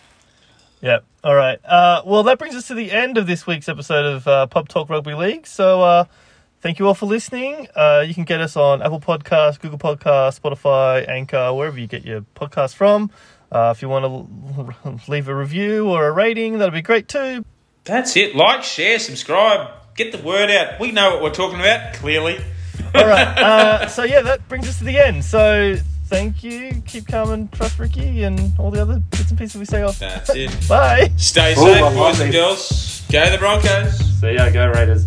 [0.86, 1.00] Yeah.
[1.24, 1.58] All right.
[1.66, 4.70] Uh, well, that brings us to the end of this week's episode of uh, Pub
[4.70, 5.48] Talk Rugby League.
[5.48, 6.06] So, uh,
[6.62, 7.68] thank you all for listening.
[7.76, 12.06] Uh, you can get us on Apple Podcasts, Google Podcasts, Spotify, Anchor, wherever you get
[12.06, 13.10] your podcasts from.
[13.52, 17.44] Uh, if you want to leave a review or a rating, that'd be great too.
[17.86, 18.36] That's it.
[18.36, 19.72] Like, share, subscribe.
[19.96, 20.80] Get the word out.
[20.80, 22.38] We know what we're talking about, clearly.
[22.94, 23.28] All right.
[23.40, 25.26] Uh, so yeah, that brings us to the end.
[25.26, 26.82] So thank you.
[26.86, 29.99] Keep calm and trust Ricky and all the other bits and pieces we say off.
[29.99, 30.51] That's it.
[30.70, 31.12] Bye.
[31.18, 33.03] Stay Oh, safe, boys and girls.
[33.12, 33.97] Go the Broncos.
[34.20, 35.06] See ya, go Raiders.